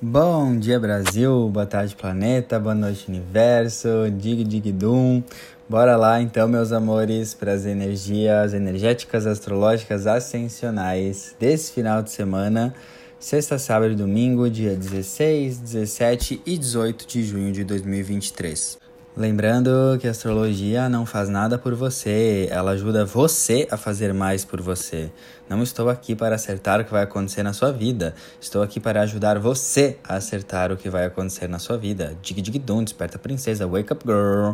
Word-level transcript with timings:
Bom 0.00 0.56
dia 0.56 0.78
Brasil, 0.78 1.48
boa 1.48 1.66
tarde 1.66 1.96
planeta, 1.96 2.56
boa 2.60 2.72
noite 2.72 3.08
universo, 3.08 4.08
dig 4.12 4.44
dig 4.44 4.70
dum. 4.70 5.20
Bora 5.68 5.96
lá 5.96 6.22
então, 6.22 6.46
meus 6.46 6.70
amores, 6.70 7.34
para 7.34 7.52
as 7.52 7.66
energias 7.66 8.54
energéticas, 8.54 9.26
astrológicas, 9.26 10.06
ascensionais 10.06 11.34
desse 11.40 11.72
final 11.72 12.00
de 12.00 12.12
semana, 12.12 12.72
sexta, 13.18 13.58
sábado 13.58 13.92
e 13.92 13.96
domingo, 13.96 14.48
dia 14.48 14.76
16, 14.76 15.58
17 15.58 16.42
e 16.46 16.56
18 16.56 17.04
de 17.04 17.24
junho 17.24 17.50
de 17.50 17.64
2023. 17.64 18.87
Lembrando 19.18 19.98
que 20.00 20.06
a 20.06 20.12
astrologia 20.12 20.88
não 20.88 21.04
faz 21.04 21.28
nada 21.28 21.58
por 21.58 21.74
você, 21.74 22.46
ela 22.52 22.70
ajuda 22.70 23.04
você 23.04 23.66
a 23.68 23.76
fazer 23.76 24.14
mais 24.14 24.44
por 24.44 24.60
você. 24.60 25.10
Não 25.48 25.60
estou 25.60 25.88
aqui 25.88 26.14
para 26.14 26.36
acertar 26.36 26.80
o 26.80 26.84
que 26.84 26.92
vai 26.92 27.02
acontecer 27.02 27.42
na 27.42 27.52
sua 27.52 27.72
vida, 27.72 28.14
estou 28.40 28.62
aqui 28.62 28.78
para 28.78 29.02
ajudar 29.02 29.36
você 29.40 29.98
a 30.04 30.14
acertar 30.14 30.70
o 30.70 30.76
que 30.76 30.88
vai 30.88 31.04
acontecer 31.04 31.48
na 31.48 31.58
sua 31.58 31.76
vida. 31.76 32.16
Dig 32.22 32.40
dig 32.40 32.60
dum, 32.60 32.84
desperta 32.84 33.18
princesa, 33.18 33.66
wake 33.66 33.92
up 33.92 34.04
girl. 34.06 34.52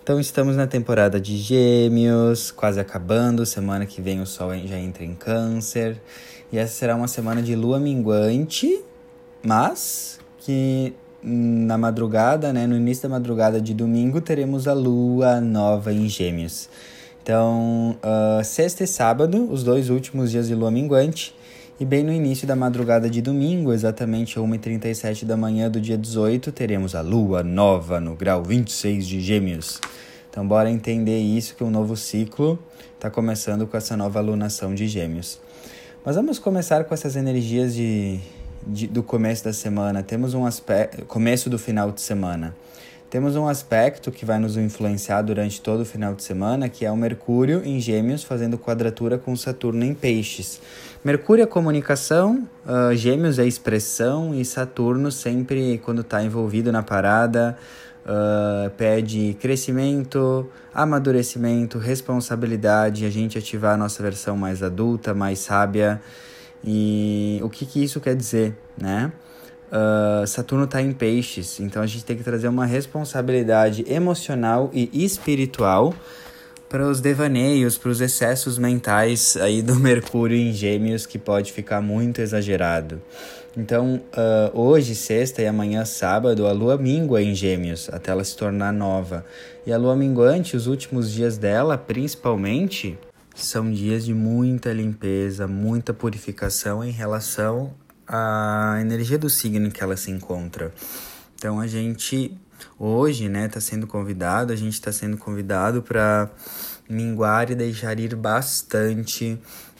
Então 0.00 0.20
estamos 0.20 0.54
na 0.54 0.68
temporada 0.68 1.20
de 1.20 1.36
Gêmeos, 1.36 2.52
quase 2.52 2.78
acabando, 2.78 3.44
semana 3.44 3.84
que 3.84 4.00
vem 4.00 4.20
o 4.20 4.26
sol 4.26 4.50
já 4.64 4.78
entra 4.78 5.02
em 5.02 5.16
Câncer. 5.16 6.00
E 6.52 6.58
essa 6.58 6.72
será 6.72 6.94
uma 6.94 7.08
semana 7.08 7.42
de 7.42 7.56
lua 7.56 7.80
minguante, 7.80 8.80
mas 9.42 10.20
que 10.38 10.94
na 11.24 11.78
madrugada, 11.78 12.52
né, 12.52 12.66
no 12.66 12.76
início 12.76 13.04
da 13.04 13.08
madrugada 13.08 13.58
de 13.60 13.72
domingo, 13.72 14.20
teremos 14.20 14.68
a 14.68 14.74
lua 14.74 15.40
nova 15.40 15.90
em 15.90 16.06
Gêmeos. 16.06 16.68
Então, 17.22 17.96
uh, 18.02 18.44
sexta 18.44 18.84
e 18.84 18.86
sábado, 18.86 19.50
os 19.50 19.64
dois 19.64 19.88
últimos 19.88 20.30
dias 20.30 20.48
de 20.48 20.54
lua 20.54 20.70
minguante, 20.70 21.34
e 21.80 21.84
bem 21.84 22.04
no 22.04 22.12
início 22.12 22.46
da 22.46 22.54
madrugada 22.54 23.08
de 23.08 23.22
domingo, 23.22 23.72
exatamente 23.72 24.38
1h37 24.38 25.24
da 25.24 25.34
manhã 25.34 25.70
do 25.70 25.80
dia 25.80 25.96
18, 25.96 26.52
teremos 26.52 26.94
a 26.94 27.00
lua 27.00 27.42
nova 27.42 27.98
no 27.98 28.14
grau 28.14 28.44
26 28.44 29.06
de 29.06 29.20
Gêmeos. 29.22 29.80
Então, 30.30 30.46
bora 30.46 30.70
entender 30.70 31.18
isso, 31.18 31.56
que 31.56 31.64
um 31.64 31.70
novo 31.70 31.96
ciclo 31.96 32.58
está 32.94 33.08
começando 33.08 33.66
com 33.66 33.76
essa 33.76 33.96
nova 33.96 34.18
alunação 34.18 34.74
de 34.74 34.86
Gêmeos. 34.86 35.40
Mas 36.04 36.16
vamos 36.16 36.38
começar 36.38 36.84
com 36.84 36.92
essas 36.92 37.16
energias 37.16 37.74
de, 37.74 38.20
de, 38.66 38.86
do 38.86 39.02
começo 39.02 39.44
da 39.44 39.52
semana, 39.52 40.02
temos 40.02 40.34
um 40.34 40.44
aspecto, 40.46 41.04
começo 41.04 41.48
do 41.50 41.58
final 41.58 41.90
de 41.90 42.00
semana. 42.00 42.54
Temos 43.10 43.36
um 43.36 43.46
aspecto 43.46 44.10
que 44.10 44.24
vai 44.24 44.40
nos 44.40 44.56
influenciar 44.56 45.22
durante 45.22 45.60
todo 45.60 45.82
o 45.82 45.84
final 45.84 46.14
de 46.14 46.24
semana, 46.24 46.68
que 46.68 46.84
é 46.84 46.90
o 46.90 46.96
Mercúrio 46.96 47.62
em 47.64 47.78
Gêmeos 47.78 48.24
fazendo 48.24 48.58
quadratura 48.58 49.16
com 49.16 49.36
Saturno 49.36 49.84
em 49.84 49.94
Peixes. 49.94 50.60
Mercúrio 51.04 51.44
é 51.44 51.46
comunicação, 51.46 52.48
uh, 52.66 52.94
Gêmeos 52.96 53.38
é 53.38 53.46
expressão 53.46 54.34
e 54.34 54.44
Saturno 54.44 55.12
sempre 55.12 55.80
quando 55.84 56.00
está 56.00 56.24
envolvido 56.24 56.72
na 56.72 56.82
parada 56.82 57.56
uh, 58.04 58.70
pede 58.70 59.36
crescimento, 59.40 60.48
amadurecimento, 60.72 61.78
responsabilidade, 61.78 63.04
a 63.04 63.10
gente 63.10 63.38
ativar 63.38 63.74
a 63.74 63.76
nossa 63.76 64.02
versão 64.02 64.36
mais 64.36 64.62
adulta, 64.62 65.14
mais 65.14 65.38
sábia. 65.38 66.00
E 66.64 67.40
o 67.42 67.50
que, 67.50 67.66
que 67.66 67.82
isso 67.82 68.00
quer 68.00 68.16
dizer, 68.16 68.56
né? 68.80 69.12
Uh, 69.70 70.26
Saturno 70.26 70.64
está 70.64 70.80
em 70.80 70.92
peixes, 70.92 71.58
então 71.58 71.82
a 71.82 71.86
gente 71.86 72.04
tem 72.04 72.16
que 72.16 72.22
trazer 72.22 72.46
uma 72.46 72.64
responsabilidade 72.64 73.84
emocional 73.88 74.70
e 74.72 74.88
espiritual 75.04 75.92
para 76.68 76.86
os 76.86 77.00
devaneios, 77.00 77.76
para 77.76 77.90
os 77.90 78.00
excessos 78.00 78.58
mentais 78.58 79.36
aí 79.36 79.62
do 79.62 79.74
Mercúrio 79.80 80.36
em 80.36 80.52
Gêmeos, 80.52 81.06
que 81.06 81.18
pode 81.18 81.52
ficar 81.52 81.80
muito 81.80 82.20
exagerado. 82.20 83.02
Então, 83.56 84.00
uh, 84.12 84.58
hoje, 84.60 84.94
sexta 84.94 85.40
e 85.42 85.46
amanhã, 85.46 85.84
sábado, 85.84 86.46
a 86.46 86.52
lua 86.52 86.76
mingua 86.76 87.22
em 87.22 87.34
Gêmeos, 87.34 87.88
até 87.92 88.10
ela 88.10 88.24
se 88.24 88.36
tornar 88.36 88.72
nova. 88.72 89.24
E 89.64 89.72
a 89.72 89.78
lua 89.78 89.94
minguante, 89.94 90.56
os 90.56 90.66
últimos 90.66 91.12
dias 91.12 91.38
dela, 91.38 91.78
principalmente, 91.78 92.98
são 93.34 93.70
dias 93.70 94.04
de 94.04 94.14
muita 94.14 94.72
limpeza, 94.72 95.48
muita 95.48 95.92
purificação 95.92 96.84
em 96.84 96.90
relação 96.90 97.74
à 98.06 98.78
energia 98.80 99.18
do 99.18 99.28
signo 99.28 99.70
que 99.70 99.82
ela 99.82 99.96
se 99.96 100.10
encontra. 100.10 100.72
Então 101.34 101.58
a 101.58 101.66
gente 101.66 102.38
hoje, 102.78 103.28
né, 103.28 103.46
está 103.46 103.60
sendo 103.60 103.86
convidado, 103.86 104.52
a 104.52 104.56
gente 104.56 104.74
está 104.74 104.92
sendo 104.92 105.16
convidado 105.16 105.82
para 105.82 106.30
minguar 106.88 107.50
e 107.50 107.54
deixar 107.54 107.98
ir 107.98 108.14
bastante 108.14 109.38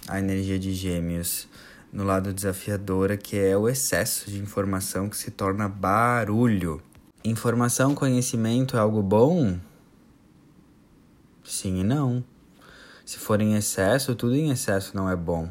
a 0.08 0.18
energia 0.18 0.58
de 0.58 0.74
Gêmeos 0.74 1.48
no 1.92 2.02
lado 2.02 2.32
desafiadora, 2.32 3.16
que 3.16 3.38
é 3.38 3.56
o 3.56 3.68
excesso 3.68 4.28
de 4.28 4.38
informação 4.38 5.08
que 5.08 5.16
se 5.16 5.30
torna 5.30 5.68
barulho. 5.68 6.82
Informação, 7.24 7.94
conhecimento 7.94 8.76
é 8.76 8.80
algo 8.80 9.00
bom? 9.00 9.56
Sim 11.44 11.80
e 11.80 11.84
não. 11.84 12.24
Se 13.04 13.18
for 13.18 13.40
em 13.42 13.54
excesso, 13.54 14.14
tudo 14.14 14.34
em 14.34 14.50
excesso 14.50 14.96
não 14.96 15.10
é 15.10 15.14
bom. 15.14 15.48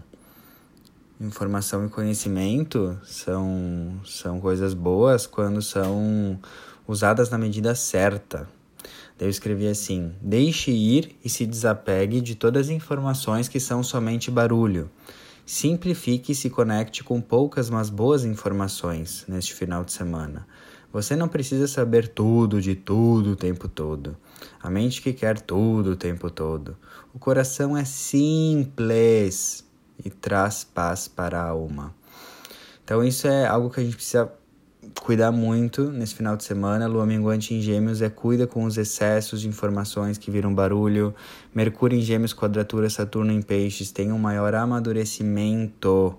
Informação 1.22 1.86
e 1.86 1.90
conhecimento 1.90 2.98
são, 3.04 4.02
são 4.04 4.40
coisas 4.40 4.74
boas 4.74 5.28
quando 5.28 5.62
são 5.62 6.40
usadas 6.88 7.30
na 7.30 7.38
medida 7.38 7.76
certa. 7.76 8.50
Daí 9.18 9.28
eu 9.28 9.30
escrevi 9.30 9.68
assim: 9.68 10.12
deixe 10.20 10.72
ir 10.72 11.16
e 11.24 11.30
se 11.30 11.46
desapegue 11.46 12.22
de 12.22 12.34
todas 12.34 12.68
as 12.68 12.74
informações 12.74 13.48
que 13.48 13.60
são 13.60 13.84
somente 13.84 14.32
barulho. 14.32 14.90
Simplifique 15.46 16.32
e 16.32 16.36
se 16.36 16.50
conecte 16.50 17.04
com 17.04 17.22
poucas, 17.22 17.70
mas 17.70 17.90
boas 17.90 18.26
informações 18.26 19.26
neste 19.28 19.54
final 19.54 19.84
de 19.84 19.92
semana. 19.92 20.48
Você 20.92 21.16
não 21.16 21.28
precisa 21.28 21.68
saber 21.68 22.08
tudo 22.08 22.62
de 22.62 22.76
tudo 22.76 23.32
o 23.32 23.36
tempo 23.36 23.68
todo. 23.68 24.18
A 24.62 24.70
mente 24.70 25.02
que 25.02 25.14
quer 25.14 25.40
tudo 25.40 25.92
o 25.92 25.96
tempo 25.96 26.30
todo. 26.30 26.78
O 27.14 27.20
coração 27.20 27.76
é 27.78 27.86
simples 27.86 29.64
e 30.04 30.10
traz 30.10 30.64
paz 30.64 31.08
para 31.08 31.42
a 31.42 31.50
alma. 31.50 31.94
Então, 32.84 33.04
isso 33.04 33.28
é 33.28 33.46
algo 33.46 33.70
que 33.70 33.80
a 33.80 33.84
gente 33.84 33.96
precisa 33.96 34.32
cuidar 35.02 35.32
muito 35.32 35.90
nesse 35.92 36.16
final 36.16 36.36
de 36.36 36.44
semana. 36.44 36.88
Lua 36.88 37.06
minguante 37.06 37.54
em 37.54 37.62
Gêmeos 37.62 38.02
é 38.02 38.10
cuida 38.10 38.46
com 38.46 38.66
os 38.66 38.78
excessos 38.78 39.42
de 39.42 39.48
informações 39.48 40.18
que 40.18 40.30
viram 40.30 40.54
barulho. 40.54 41.14
Mercúrio 41.54 41.98
em 41.98 42.02
Gêmeos, 42.02 42.34
quadratura 42.34 42.90
Saturno 42.90 43.32
em 43.32 43.42
Peixes 43.42 43.92
tem 43.92 44.12
um 44.12 44.20
maior 44.20 44.54
amadurecimento. 44.56 46.16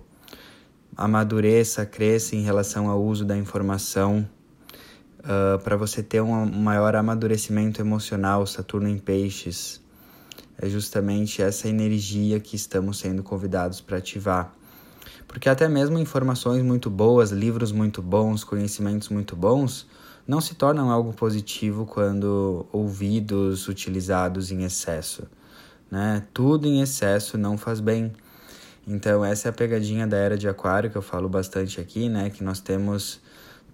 Amadureça, 0.97 1.85
cresça 1.85 2.35
em 2.35 2.41
relação 2.41 2.89
ao 2.89 3.03
uso 3.03 3.25
da 3.25 3.37
informação 3.37 4.27
uh, 5.25 5.55
ah, 5.55 5.59
para 5.63 5.75
você 5.75 6.01
ter 6.01 6.21
um 6.21 6.45
maior 6.45 6.95
amadurecimento 6.95 7.81
emocional, 7.81 8.45
Saturno 8.45 8.87
em 8.87 8.97
Peixes. 8.97 9.81
É 10.57 10.69
justamente 10.69 11.41
essa 11.41 11.67
energia 11.67 12.39
que 12.39 12.55
estamos 12.55 12.99
sendo 12.99 13.21
convidados 13.21 13.81
para 13.81 13.97
ativar. 13.97 14.53
Porque 15.27 15.49
até 15.49 15.67
mesmo 15.67 15.99
informações 15.99 16.63
muito 16.63 16.89
boas, 16.89 17.31
livros 17.31 17.71
muito 17.71 18.01
bons, 18.01 18.43
conhecimentos 18.43 19.09
muito 19.09 19.35
bons, 19.35 19.85
não 20.25 20.39
se 20.39 20.55
tornam 20.55 20.89
algo 20.89 21.11
positivo 21.11 21.85
quando 21.85 22.65
ouvidos, 22.71 23.67
utilizados 23.67 24.51
em 24.51 24.63
excesso. 24.63 25.27
Né? 25.91 26.23
Tudo 26.33 26.67
em 26.67 26.81
excesso 26.81 27.37
não 27.37 27.57
faz 27.57 27.79
bem. 27.79 28.13
Então, 28.87 29.25
essa 29.25 29.47
é 29.47 29.49
a 29.49 29.53
pegadinha 29.53 30.07
da 30.07 30.17
era 30.17 30.37
de 30.37 30.47
Aquário 30.47 30.89
que 30.89 30.95
eu 30.95 31.01
falo 31.01 31.27
bastante 31.27 31.81
aqui, 31.81 32.07
né? 32.07 32.29
Que 32.29 32.43
nós 32.43 32.59
temos 32.59 33.19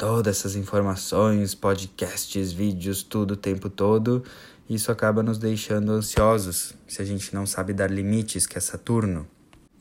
todas 0.01 0.39
essas 0.39 0.55
informações, 0.55 1.53
podcasts, 1.53 2.51
vídeos, 2.51 3.03
tudo 3.03 3.35
o 3.35 3.37
tempo 3.37 3.69
todo. 3.69 4.23
Isso 4.67 4.91
acaba 4.91 5.21
nos 5.21 5.37
deixando 5.37 5.91
ansiosos 5.91 6.73
se 6.87 7.03
a 7.03 7.05
gente 7.05 7.35
não 7.35 7.45
sabe 7.45 7.71
dar 7.71 7.91
limites, 7.91 8.47
que 8.47 8.57
é 8.57 8.61
Saturno. 8.61 9.27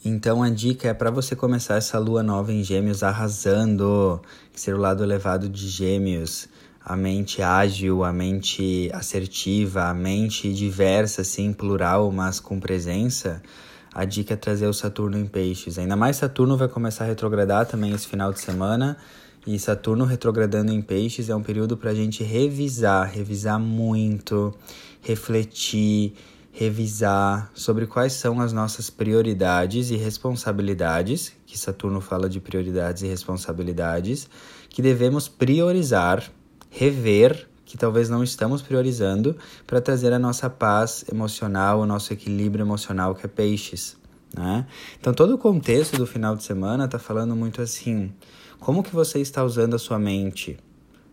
Então 0.05 0.43
a 0.43 0.51
dica 0.51 0.89
é 0.89 0.93
para 0.93 1.11
você 1.11 1.35
começar 1.35 1.77
essa 1.77 1.99
lua 1.99 2.23
nova 2.23 2.53
em 2.53 2.63
Gêmeos 2.63 3.03
arrasando, 3.03 4.21
ser 4.53 4.75
o 4.75 4.79
lado 4.79 5.03
elevado 5.03 5.49
de 5.49 5.67
Gêmeos, 5.67 6.51
a 6.85 6.95
mente 6.95 7.41
ágil, 7.41 8.05
a 8.05 8.13
mente 8.13 8.91
assertiva, 8.93 9.85
a 9.85 9.95
mente 9.95 10.53
diversa, 10.53 11.23
assim, 11.23 11.51
plural, 11.51 12.13
mas 12.13 12.39
com 12.39 12.61
presença. 12.61 13.43
A 13.91 14.05
dica 14.05 14.35
é 14.35 14.37
trazer 14.37 14.67
o 14.67 14.75
Saturno 14.75 15.19
em 15.19 15.25
Peixes. 15.25 15.79
Ainda 15.79 15.97
mais 15.97 16.17
Saturno 16.17 16.59
vai 16.59 16.69
começar 16.69 17.05
a 17.05 17.07
retrogradar 17.07 17.65
também 17.65 17.93
esse 17.93 18.07
final 18.07 18.31
de 18.35 18.41
semana. 18.41 18.99
E 19.47 19.59
Saturno 19.59 20.05
retrogradando 20.05 20.71
em 20.71 20.83
Peixes 20.83 21.31
é 21.31 21.35
um 21.35 21.43
período 21.43 21.77
para 21.77 21.91
a 21.91 21.95
gente 21.95 22.23
revisar, 22.23 23.11
revisar 23.11 23.59
muito, 23.59 24.55
refletir, 25.01 26.15
revisar 26.53 27.51
sobre 27.55 27.87
quais 27.87 28.13
são 28.13 28.41
as 28.41 28.53
nossas 28.53 28.91
prioridades 28.91 29.91
e 29.91 29.97
responsabilidades, 29.97 31.33
que 31.47 31.59
Saturno 31.59 32.01
fala 32.01 32.29
de 32.29 32.39
prioridades 32.39 33.03
e 33.03 33.07
responsabilidades, 33.07 34.29
que 34.69 34.83
devemos 34.83 35.27
priorizar, 35.27 36.31
rever, 36.69 37.49
que 37.65 37.79
talvez 37.79 38.11
não 38.11 38.23
estamos 38.23 38.61
priorizando, 38.61 39.37
para 39.67 39.81
trazer 39.81 40.13
a 40.13 40.19
nossa 40.19 40.51
paz 40.51 41.05
emocional, 41.11 41.81
o 41.81 41.87
nosso 41.87 42.13
equilíbrio 42.13 42.63
emocional, 42.63 43.15
que 43.15 43.25
é 43.25 43.29
Peixes. 43.29 43.97
Né? 44.37 44.67
Então, 45.01 45.15
todo 45.15 45.35
o 45.35 45.39
contexto 45.39 45.97
do 45.97 46.07
final 46.07 46.37
de 46.37 46.45
semana 46.45 46.85
está 46.85 46.99
falando 46.99 47.35
muito 47.35 47.63
assim 47.63 48.13
Como 48.61 48.83
que 48.83 48.95
você 48.95 49.21
está 49.21 49.43
usando 49.43 49.73
a 49.73 49.79
sua 49.79 49.99
mente? 49.99 50.59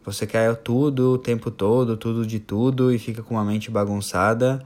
Você 0.03 0.27
quer 0.27 0.53
tudo 0.57 1.13
o 1.13 1.17
tempo 1.17 1.49
todo, 1.49 1.95
tudo 1.95 2.27
de 2.27 2.41
tudo 2.41 2.91
e 2.91 2.99
fica 2.99 3.23
com 3.23 3.35
uma 3.35 3.45
mente 3.45 3.71
bagunçada, 3.71 4.61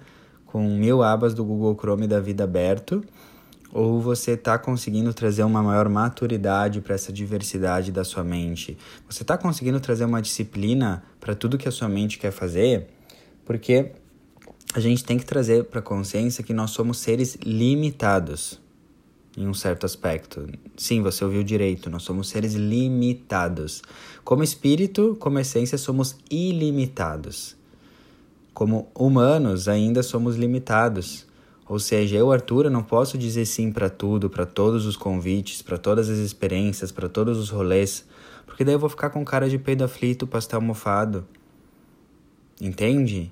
com 0.48 0.68
mil 0.68 1.04
abas 1.04 1.36
do 1.36 1.45
Google 1.45 1.78
Chrome 1.80 2.07
da 2.07 2.19
vida 2.19 2.44
aberto? 2.44 3.04
Ou 3.72 4.01
você 4.01 4.31
está 4.31 4.57
conseguindo 4.57 5.13
trazer 5.13 5.44
uma 5.44 5.62
maior 5.62 5.88
maturidade 5.89 6.81
para 6.81 6.95
essa 6.95 7.13
diversidade 7.13 7.92
da 7.92 8.04
sua 8.04 8.24
mente? 8.24 8.75
Você 9.07 9.22
está 9.22 9.38
conseguindo 9.38 9.80
trazer 9.80 10.06
uma 10.06 10.22
disciplina 10.22 11.04
para 11.19 11.36
tudo 11.36 11.60
que 11.60 11.68
a 11.68 11.72
sua 11.72 11.88
mente 11.88 12.18
quer 12.18 12.31
fazer? 12.31 12.88
Porque 13.45 13.92
a 14.74 14.80
gente 14.80 15.06
tem 15.06 15.19
que 15.19 15.25
trazer 15.25 15.66
para 15.66 15.81
a 15.81 15.83
consciência 15.83 16.44
que 16.44 16.51
nós 16.51 16.72
somos 16.72 16.98
seres 16.98 17.38
limitados 17.44 18.60
em 19.38 19.48
um 19.48 19.54
certo 19.54 19.86
aspecto. 19.86 20.48
Sim, 20.75 21.01
você 21.01 21.24
ouviu 21.24 21.44
direito, 21.44 21.89
nós 21.89 22.04
somos 22.04 22.30
seres 22.30 22.54
limitados. 22.54 23.81
Como 24.24 24.44
espírito, 24.44 25.16
como 25.19 25.39
essência, 25.39 25.78
somos 25.78 26.18
ilimitados. 26.30 27.56
Como 28.54 28.89
humanos, 28.94 29.68
ainda 29.68 30.04
somos 30.04 30.36
limitados. 30.36 31.25
Ou 31.68 31.80
seja, 31.80 32.18
eu, 32.18 32.31
Arthur, 32.31 32.69
não 32.69 32.83
posso 32.83 33.18
dizer 33.18 33.45
sim 33.45 33.72
para 33.72 33.89
tudo, 33.89 34.30
para 34.30 34.45
todos 34.45 34.86
os 34.86 34.98
convites, 34.98 35.62
para 35.62 35.78
todas 35.78 36.10
as 36.10 36.18
experiências, 36.18 36.92
para 36.92 37.07
todos 37.07 37.38
os 37.38 37.50
rolês, 37.50 38.06
porque 38.45 38.66
daí 38.66 38.75
eu 38.75 38.80
vou 38.80 38.89
ficar 38.89 39.10
com 39.10 39.24
cara 39.24 39.50
de 39.50 39.57
peido 39.57 39.83
aflito, 39.83 40.28
pastel 40.28 40.60
almofado. 40.60 41.25
Entende? 42.60 43.31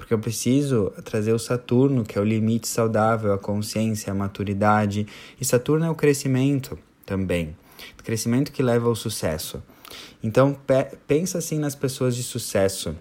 Porque 0.00 0.14
eu 0.14 0.18
preciso 0.18 0.90
trazer 1.04 1.34
o 1.34 1.38
Saturno, 1.38 2.04
que 2.04 2.16
é 2.16 2.20
o 2.22 2.24
limite 2.24 2.66
saudável, 2.66 3.34
a 3.34 3.38
consciência, 3.38 4.10
a 4.10 4.14
maturidade. 4.14 5.06
E 5.38 5.44
Saturno 5.44 5.84
é 5.84 5.90
o 5.90 5.94
crescimento 5.94 6.78
também. 7.04 7.54
O 8.00 8.02
crescimento 8.02 8.50
que 8.50 8.62
leva 8.62 8.88
ao 8.88 8.96
sucesso. 8.96 9.62
Então, 10.24 10.54
pe 10.54 10.96
pensa 11.06 11.36
assim 11.36 11.58
nas 11.58 11.74
pessoas 11.74 12.16
de 12.16 12.22
sucesso. 12.22 12.96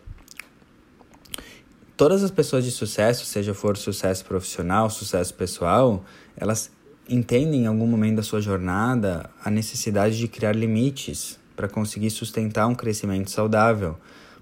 Todas 1.95 2.21
as 2.21 2.31
pessoas 2.31 2.65
de 2.65 2.71
sucesso, 2.71 3.25
seja 3.25 3.53
for 3.53 3.77
sucesso 3.77 4.25
profissional, 4.25 4.89
sucesso 4.89 5.33
pessoal, 5.33 6.03
elas 6.35 6.69
entendem 7.07 7.63
em 7.63 7.67
algum 7.67 7.87
momento 7.87 8.17
da 8.17 8.23
sua 8.23 8.41
jornada 8.41 9.29
a 9.41 9.49
necessidade 9.49 10.17
de 10.17 10.27
criar 10.27 10.53
limites 10.53 11.39
para 11.55 11.69
conseguir 11.69 12.09
sustentar 12.09 12.67
um 12.67 12.75
crescimento 12.75 13.31
saudável 13.31 13.97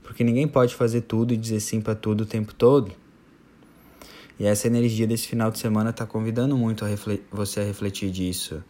porque 0.07 0.24
ninguém 0.24 0.48
pode 0.48 0.74
fazer 0.74 1.01
tudo 1.01 1.33
e 1.33 1.38
dizer 1.38 1.59
sim 1.59 1.81
para 1.81 1.94
tudo 1.94 2.21
o 2.21 2.25
tempo 2.25 2.54
todo. 2.54 2.94
E 4.39 4.45
essa 4.45 4.65
energia 4.65 5.06
desse 5.06 5.27
final 5.27 5.51
de 5.51 5.59
semana 5.59 5.89
está 5.89 6.06
convidando 6.06 6.56
muito 6.56 6.86
a 6.86 6.88
você 7.30 7.59
a 7.59 7.63
refletir 7.63 8.09
disso. 8.09 8.63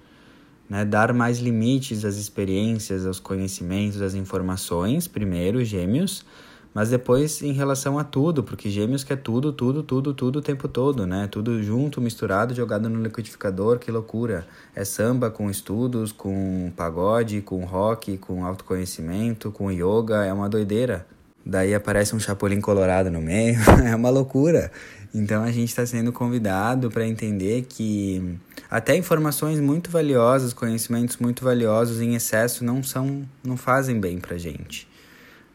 Né? 0.67 0.83
Dar 0.83 1.13
mais 1.13 1.37
limites 1.37 2.03
às 2.03 2.15
experiências, 2.15 3.05
aos 3.05 3.19
conhecimentos, 3.19 4.01
às 4.01 4.15
informações, 4.15 5.07
primeiro, 5.07 5.63
gêmeos, 5.63 6.25
mas 6.73 6.89
depois 6.89 7.43
em 7.43 7.51
relação 7.51 7.99
a 7.99 8.03
tudo, 8.03 8.43
porque 8.43 8.71
gêmeos 8.71 9.03
quer 9.03 9.17
tudo, 9.17 9.53
tudo, 9.53 9.83
tudo, 9.83 10.15
tudo 10.15 10.39
o 10.39 10.41
tempo 10.41 10.67
todo, 10.67 11.05
né? 11.05 11.27
Tudo 11.27 11.61
junto, 11.61 12.01
misturado, 12.01 12.55
jogado 12.55 12.89
no 12.89 13.03
liquidificador, 13.03 13.77
que 13.77 13.91
loucura. 13.91 14.47
É 14.75 14.83
samba 14.83 15.29
com 15.29 15.51
estudos, 15.51 16.11
com 16.11 16.71
pagode, 16.75 17.41
com 17.41 17.63
rock, 17.63 18.17
com 18.17 18.43
autoconhecimento, 18.43 19.51
com 19.51 19.71
yoga, 19.71 20.25
é 20.25 20.33
uma 20.33 20.49
doideira 20.49 21.05
daí 21.47 21.73
aparece 21.73 22.15
um 22.15 22.19
chapolim 22.19 22.59
colorado 22.59 23.09
no 23.09 23.21
meio, 23.21 23.57
é 23.87 23.95
uma 23.95 24.09
loucura. 24.09 24.71
Então 25.13 25.43
a 25.43 25.51
gente 25.51 25.69
está 25.69 25.85
sendo 25.85 26.11
convidado 26.11 26.91
para 26.91 27.07
entender 27.07 27.65
que 27.67 28.37
até 28.69 28.95
informações 28.95 29.59
muito 29.59 29.89
valiosas, 29.89 30.53
conhecimentos 30.53 31.17
muito 31.17 31.43
valiosos 31.43 32.01
em 32.01 32.13
excesso 32.13 32.63
não 32.63 32.83
são, 32.83 33.23
não 33.43 33.55
fazem 33.55 33.99
bem 33.99 34.19
para 34.19 34.37
gente, 34.37 34.87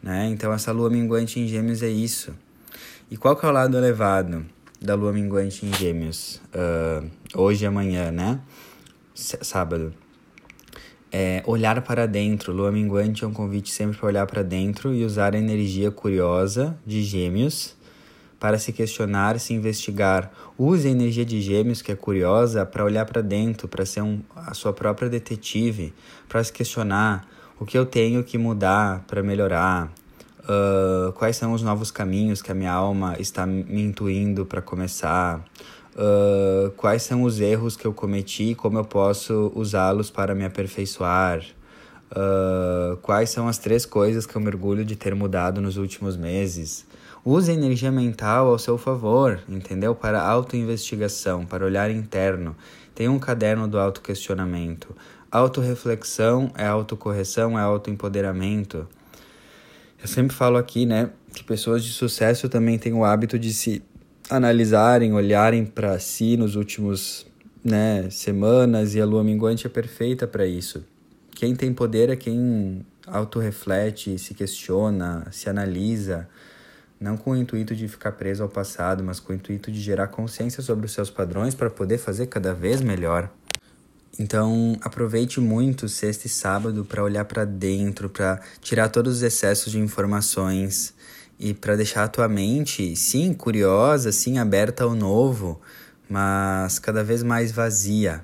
né? 0.01 0.27
Então 0.29 0.51
essa 0.51 0.71
lua 0.71 0.89
minguante 0.89 1.39
em 1.39 1.47
Gêmeos 1.47 1.83
é 1.83 1.89
isso. 1.89 2.33
E 3.11 3.15
qual 3.15 3.35
que 3.35 3.45
é 3.45 3.49
o 3.49 3.51
lado 3.51 3.77
elevado 3.77 4.43
da 4.81 4.95
lua 4.95 5.13
minguante 5.13 5.65
em 5.65 5.73
Gêmeos? 5.73 6.41
Uh, 6.47 7.07
hoje 7.35 7.63
e 7.63 7.67
amanhã, 7.67 8.11
né? 8.11 8.39
Sábado 9.13 9.93
é, 11.13 11.43
olhar 11.45 11.79
para 11.83 12.07
dentro. 12.07 12.51
Lua 12.51 12.71
minguante 12.71 13.23
é 13.23 13.27
um 13.27 13.31
convite 13.31 13.69
sempre 13.69 13.95
para 13.99 14.07
olhar 14.07 14.25
para 14.25 14.41
dentro 14.41 14.91
e 14.91 15.05
usar 15.05 15.35
a 15.35 15.37
energia 15.37 15.91
curiosa 15.91 16.75
de 16.83 17.03
Gêmeos 17.03 17.75
para 18.39 18.57
se 18.57 18.73
questionar, 18.73 19.39
se 19.39 19.53
investigar. 19.53 20.29
Use 20.57 20.85
a 20.87 20.91
energia 20.91 21.23
de 21.23 21.39
Gêmeos, 21.39 21.81
que 21.81 21.91
é 21.91 21.95
curiosa, 21.95 22.65
para 22.65 22.83
olhar 22.83 23.05
para 23.05 23.21
dentro, 23.21 23.69
para 23.69 23.85
ser 23.85 24.01
um, 24.01 24.21
a 24.35 24.53
sua 24.53 24.73
própria 24.73 25.07
detetive, 25.07 25.93
para 26.27 26.43
se 26.43 26.51
questionar 26.51 27.25
o 27.57 27.65
que 27.65 27.77
eu 27.77 27.85
tenho 27.85 28.21
que 28.21 28.37
mudar 28.37 29.05
para 29.07 29.23
melhorar. 29.23 29.89
Uh, 30.39 31.13
quais 31.13 31.37
são 31.37 31.53
os 31.53 31.61
novos 31.61 31.89
caminhos 31.89 32.41
que 32.41 32.51
a 32.51 32.53
minha 32.53 32.73
alma 32.73 33.15
está 33.17 33.45
me 33.45 33.81
intuindo 33.81 34.45
para 34.45 34.61
começar? 34.61 35.41
Uh, 35.95 36.71
quais 36.71 37.03
são 37.03 37.23
os 37.23 37.39
erros 37.39 37.75
que 37.75 37.85
eu 37.85 37.93
cometi 37.93 38.51
e 38.51 38.55
como 38.55 38.77
eu 38.77 38.85
posso 38.85 39.51
usá-los 39.55 40.09
para 40.09 40.35
me 40.35 40.45
aperfeiçoar. 40.45 41.43
Uh, 42.11 42.95
quais 42.97 43.29
são 43.31 43.47
as 43.47 43.57
três 43.57 43.85
coisas 43.85 44.25
que 44.25 44.35
eu 44.35 44.41
mergulho 44.41 44.85
de 44.85 44.95
ter 44.95 45.15
mudado 45.15 45.59
nos 45.59 45.77
últimos 45.77 46.15
meses. 46.15 46.85
Use 47.25 47.49
a 47.49 47.53
energia 47.53 47.91
mental 47.91 48.47
ao 48.49 48.59
seu 48.59 48.77
favor, 48.77 49.39
entendeu? 49.47 49.95
Para 49.95 50.21
autoinvestigação, 50.21 51.45
para 51.45 51.65
olhar 51.65 51.89
interno. 51.89 52.55
Tem 52.93 53.07
um 53.07 53.17
caderno 53.17 53.67
do 53.67 53.79
autoquestionamento. 53.79 54.95
Autoreflexão 55.31 56.51
é 56.55 56.67
autocorreção, 56.67 57.57
é 57.57 57.61
autoempoderamento. 57.61 58.87
Eu 59.99 60.07
sempre 60.07 60.35
falo 60.35 60.57
aqui, 60.57 60.85
né, 60.85 61.09
que 61.33 61.43
pessoas 61.43 61.83
de 61.83 61.93
sucesso 61.93 62.49
também 62.49 62.77
têm 62.77 62.93
o 62.93 63.05
hábito 63.05 63.39
de 63.39 63.53
se 63.53 63.81
analisarem, 64.35 65.13
olharem 65.13 65.63
para 65.63 65.99
si 65.99 66.35
nos 66.35 66.55
últimos 66.55 67.25
né, 67.63 68.09
semanas 68.09 68.95
e 68.95 69.01
a 69.01 69.05
lua 69.05 69.23
minguante 69.23 69.67
é 69.67 69.69
perfeita 69.69 70.25
para 70.25 70.45
isso. 70.45 70.83
Quem 71.31 71.55
tem 71.55 71.71
poder 71.71 72.09
é 72.09 72.15
quem 72.15 72.83
autorreflete, 73.05 74.17
se 74.17 74.33
questiona, 74.33 75.27
se 75.31 75.49
analisa, 75.49 76.27
não 76.99 77.15
com 77.15 77.31
o 77.31 77.37
intuito 77.37 77.75
de 77.75 77.87
ficar 77.87 78.13
preso 78.13 78.41
ao 78.41 78.49
passado, 78.49 79.03
mas 79.03 79.19
com 79.19 79.33
o 79.33 79.35
intuito 79.35 79.71
de 79.71 79.79
gerar 79.79 80.07
consciência 80.07 80.63
sobre 80.63 80.87
os 80.87 80.93
seus 80.93 81.11
padrões 81.11 81.53
para 81.53 81.69
poder 81.69 81.99
fazer 81.99 82.25
cada 82.27 82.53
vez 82.53 82.81
melhor. 82.81 83.29
Então, 84.17 84.77
aproveite 84.81 85.39
muito 85.39 85.87
sexta 85.87 86.27
e 86.27 86.29
sábado 86.29 86.85
para 86.85 87.03
olhar 87.03 87.25
para 87.25 87.45
dentro, 87.45 88.09
para 88.09 88.41
tirar 88.61 88.89
todos 88.89 89.17
os 89.17 89.21
excessos 89.21 89.71
de 89.71 89.79
informações 89.79 90.93
e 91.43 91.53
para 91.53 91.75
deixar 91.75 92.05
a 92.05 92.07
tua 92.07 92.29
mente, 92.29 92.95
sim, 92.95 93.33
curiosa, 93.33 94.13
sim, 94.13 94.37
aberta 94.37 94.85
ao 94.85 94.95
novo, 94.95 95.59
mas 96.07 96.79
cada 96.79 97.03
vez 97.03 97.21
mais 97.21 97.51
vazia, 97.51 98.23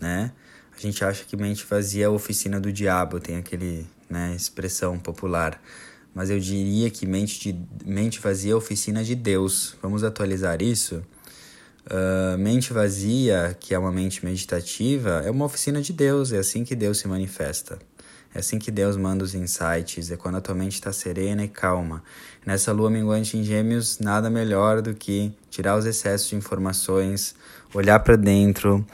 né? 0.00 0.32
A 0.76 0.80
gente 0.80 1.04
acha 1.04 1.24
que 1.24 1.36
mente 1.36 1.64
vazia 1.64 2.02
é 2.02 2.06
a 2.06 2.10
oficina 2.10 2.58
do 2.58 2.72
diabo, 2.72 3.20
tem 3.20 3.36
aquele, 3.36 3.86
né, 4.10 4.34
expressão 4.34 4.98
popular. 4.98 5.62
Mas 6.12 6.28
eu 6.28 6.40
diria 6.40 6.90
que 6.90 7.06
mente, 7.06 7.52
de, 7.52 7.88
mente 7.88 8.18
vazia 8.18 8.50
é 8.50 8.54
a 8.54 8.56
oficina 8.56 9.04
de 9.04 9.14
Deus. 9.14 9.76
Vamos 9.80 10.02
atualizar 10.02 10.60
isso? 10.60 11.04
Uh, 11.86 12.36
mente 12.36 12.72
vazia, 12.72 13.56
que 13.60 13.74
é 13.74 13.78
uma 13.78 13.92
mente 13.92 14.24
meditativa, 14.24 15.22
é 15.24 15.30
uma 15.30 15.44
oficina 15.44 15.80
de 15.80 15.92
Deus, 15.92 16.32
é 16.32 16.38
assim 16.38 16.64
que 16.64 16.74
Deus 16.74 16.98
se 16.98 17.06
manifesta. 17.06 17.78
É 18.36 18.40
assim 18.40 18.58
que 18.58 18.70
Deus 18.70 18.98
manda 18.98 19.24
os 19.24 19.34
insights, 19.34 20.10
é 20.10 20.16
quando 20.16 20.34
a 20.34 20.40
tua 20.42 20.54
mente 20.54 20.74
está 20.74 20.92
serena 20.92 21.42
e 21.42 21.48
calma. 21.48 22.02
Nessa 22.46 22.70
lua 22.70 22.88
minguante 22.88 23.36
em 23.36 23.42
Gêmeos, 23.42 23.98
nada 23.98 24.30
melhor 24.30 24.80
do 24.80 24.94
que 24.94 25.32
tirar 25.50 25.76
os 25.76 25.84
excessos 25.84 26.28
de 26.28 26.36
informações, 26.36 27.34
olhar 27.74 27.98
para 27.98 28.14
dentro, 28.14 28.86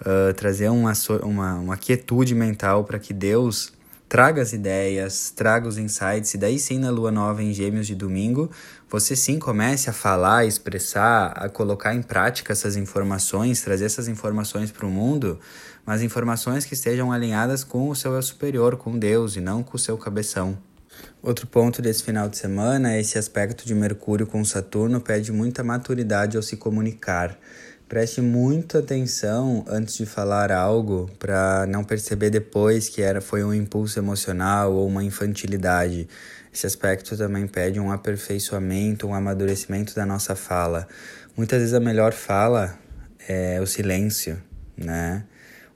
uh, 0.00 0.32
trazer 0.32 0.70
uma, 0.70 0.94
uma, 1.22 1.54
uma 1.56 1.76
quietude 1.76 2.34
mental 2.34 2.82
para 2.82 2.98
que 2.98 3.12
Deus 3.12 3.74
traga 4.08 4.40
as 4.40 4.54
ideias, 4.54 5.30
traga 5.30 5.68
os 5.68 5.76
insights, 5.76 6.32
e 6.32 6.38
daí 6.38 6.58
sim 6.58 6.78
na 6.78 6.88
lua 6.88 7.10
nova 7.10 7.42
em 7.42 7.52
Gêmeos 7.52 7.86
de 7.86 7.94
domingo, 7.94 8.50
você 8.88 9.14
sim 9.14 9.38
comece 9.38 9.90
a 9.90 9.92
falar, 9.92 10.38
a 10.38 10.46
expressar, 10.46 11.34
a 11.36 11.46
colocar 11.50 11.94
em 11.94 12.00
prática 12.00 12.54
essas 12.54 12.74
informações, 12.74 13.60
trazer 13.60 13.84
essas 13.84 14.08
informações 14.08 14.72
para 14.72 14.86
o 14.86 14.90
mundo, 14.90 15.38
mas 15.84 16.00
informações 16.00 16.64
que 16.64 16.72
estejam 16.72 17.12
alinhadas 17.12 17.64
com 17.64 17.90
o 17.90 17.94
seu 17.94 18.14
eu 18.14 18.22
superior, 18.22 18.78
com 18.78 18.98
Deus 18.98 19.36
e 19.36 19.42
não 19.42 19.62
com 19.62 19.76
o 19.76 19.78
seu 19.78 19.98
cabeção. 19.98 20.56
Outro 21.22 21.46
ponto 21.46 21.80
desse 21.80 22.02
final 22.02 22.28
de 22.28 22.36
semana 22.36 22.94
é 22.94 23.00
esse 23.00 23.18
aspecto 23.18 23.66
de 23.66 23.74
Mercúrio 23.74 24.26
com 24.26 24.44
Saturno 24.44 25.00
pede 25.00 25.32
muita 25.32 25.64
maturidade 25.64 26.36
ao 26.36 26.42
se 26.42 26.56
comunicar. 26.56 27.38
Preste 27.88 28.20
muita 28.20 28.78
atenção 28.78 29.64
antes 29.68 29.96
de 29.96 30.06
falar 30.06 30.50
algo 30.50 31.10
para 31.18 31.66
não 31.66 31.84
perceber 31.84 32.30
depois 32.30 32.88
que 32.88 33.02
era 33.02 33.20
foi 33.20 33.44
um 33.44 33.54
impulso 33.54 33.98
emocional 33.98 34.72
ou 34.72 34.86
uma 34.86 35.04
infantilidade. 35.04 36.08
Esse 36.52 36.66
aspecto 36.66 37.16
também 37.16 37.46
pede 37.46 37.78
um 37.78 37.90
aperfeiçoamento, 37.90 39.06
um 39.06 39.14
amadurecimento 39.14 39.94
da 39.94 40.06
nossa 40.06 40.34
fala. 40.34 40.88
Muitas 41.36 41.60
vezes 41.60 41.74
a 41.74 41.80
melhor 41.80 42.12
fala 42.12 42.78
é 43.28 43.60
o 43.60 43.66
silêncio, 43.66 44.40
né? 44.76 45.24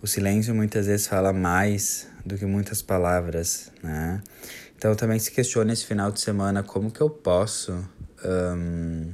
O 0.01 0.07
silêncio 0.07 0.55
muitas 0.55 0.87
vezes 0.87 1.07
fala 1.07 1.33
mais 1.33 2.07
do 2.25 2.39
que 2.39 2.47
muitas 2.47 2.81
palavras, 2.81 3.71
né? 3.83 4.23
Então 4.79 4.95
também 4.95 5.19
se 5.19 5.33
questione 5.33 5.73
esse 5.73 5.85
final 5.85 6.13
de 6.13 6.21
semana 6.21 6.63
como 6.63 6.89
que 6.89 7.01
eu 7.01 7.11
posso 7.11 7.85
um, 8.25 9.13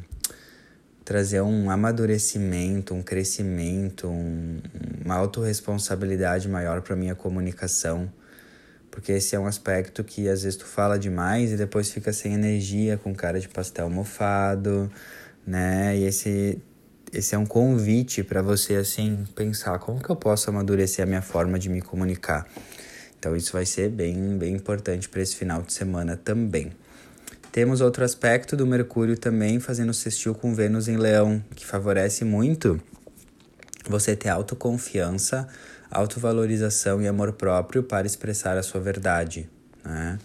trazer 1.03 1.41
um 1.41 1.71
amadurecimento, 1.71 2.93
um 2.93 3.03
crescimento, 3.03 4.07
um, 4.07 4.61
uma 5.03 5.15
autorresponsabilidade 5.15 6.51
maior 6.51 6.83
para 6.83 6.95
minha 6.95 7.15
comunicação. 7.15 8.13
Porque 8.91 9.13
esse 9.13 9.35
é 9.35 9.41
um 9.41 9.47
aspecto 9.47 10.05
que 10.05 10.29
às 10.29 10.43
vezes 10.43 10.59
tu 10.59 10.67
fala 10.67 10.99
demais 10.99 11.51
e 11.51 11.57
depois 11.57 11.91
fica 11.91 12.13
sem 12.13 12.35
energia, 12.35 12.99
com 12.99 13.15
cara 13.15 13.41
de 13.41 13.49
pastel 13.49 13.89
mofado, 13.89 14.93
né? 15.47 15.97
E 15.97 16.05
esse 16.05 16.61
esse 17.11 17.35
é 17.35 17.39
um 17.39 17.47
convite 17.47 18.23
para 18.23 18.43
você 18.43 18.75
assim 18.75 19.25
pensar 19.35 19.79
como 19.79 20.03
que 20.03 20.11
eu 20.11 20.17
posso 20.17 20.51
amadurecer 20.51 21.03
a 21.03 21.07
minha 21.07 21.23
forma 21.23 21.59
de 21.59 21.71
me 21.71 21.81
comunicar. 21.81 22.47
Então 23.25 23.35
isso 23.35 23.55
vai 23.55 23.65
ser 23.65 23.89
bem 23.89 24.37
bem 24.37 24.55
importante 24.55 25.09
para 25.09 25.23
esse 25.23 25.35
final 25.35 25.63
de 25.63 25.73
semana 25.73 26.15
também. 26.15 26.71
Temos 27.51 27.81
outro 27.81 28.05
aspecto 28.05 28.55
do 28.55 28.67
Mercúrio 28.67 29.17
também 29.17 29.59
fazendo 29.59 29.95
sextil 29.95 30.35
com 30.35 30.55
Vênus 30.55 30.89
em 30.89 30.99
Leão, 30.99 31.43
que 31.57 31.65
favorece 31.65 32.23
muito 32.23 32.79
você 33.89 34.15
ter 34.15 34.29
autoconfiança, 34.29 35.49
autovalorização 35.91 37.01
e 37.01 37.09
amor 37.09 37.33
próprio 37.33 37.83
para 37.83 38.07
expressar 38.07 38.59
a 38.59 38.63
sua 38.63 38.83
verdade. 38.83 39.49
Né? 39.83 40.19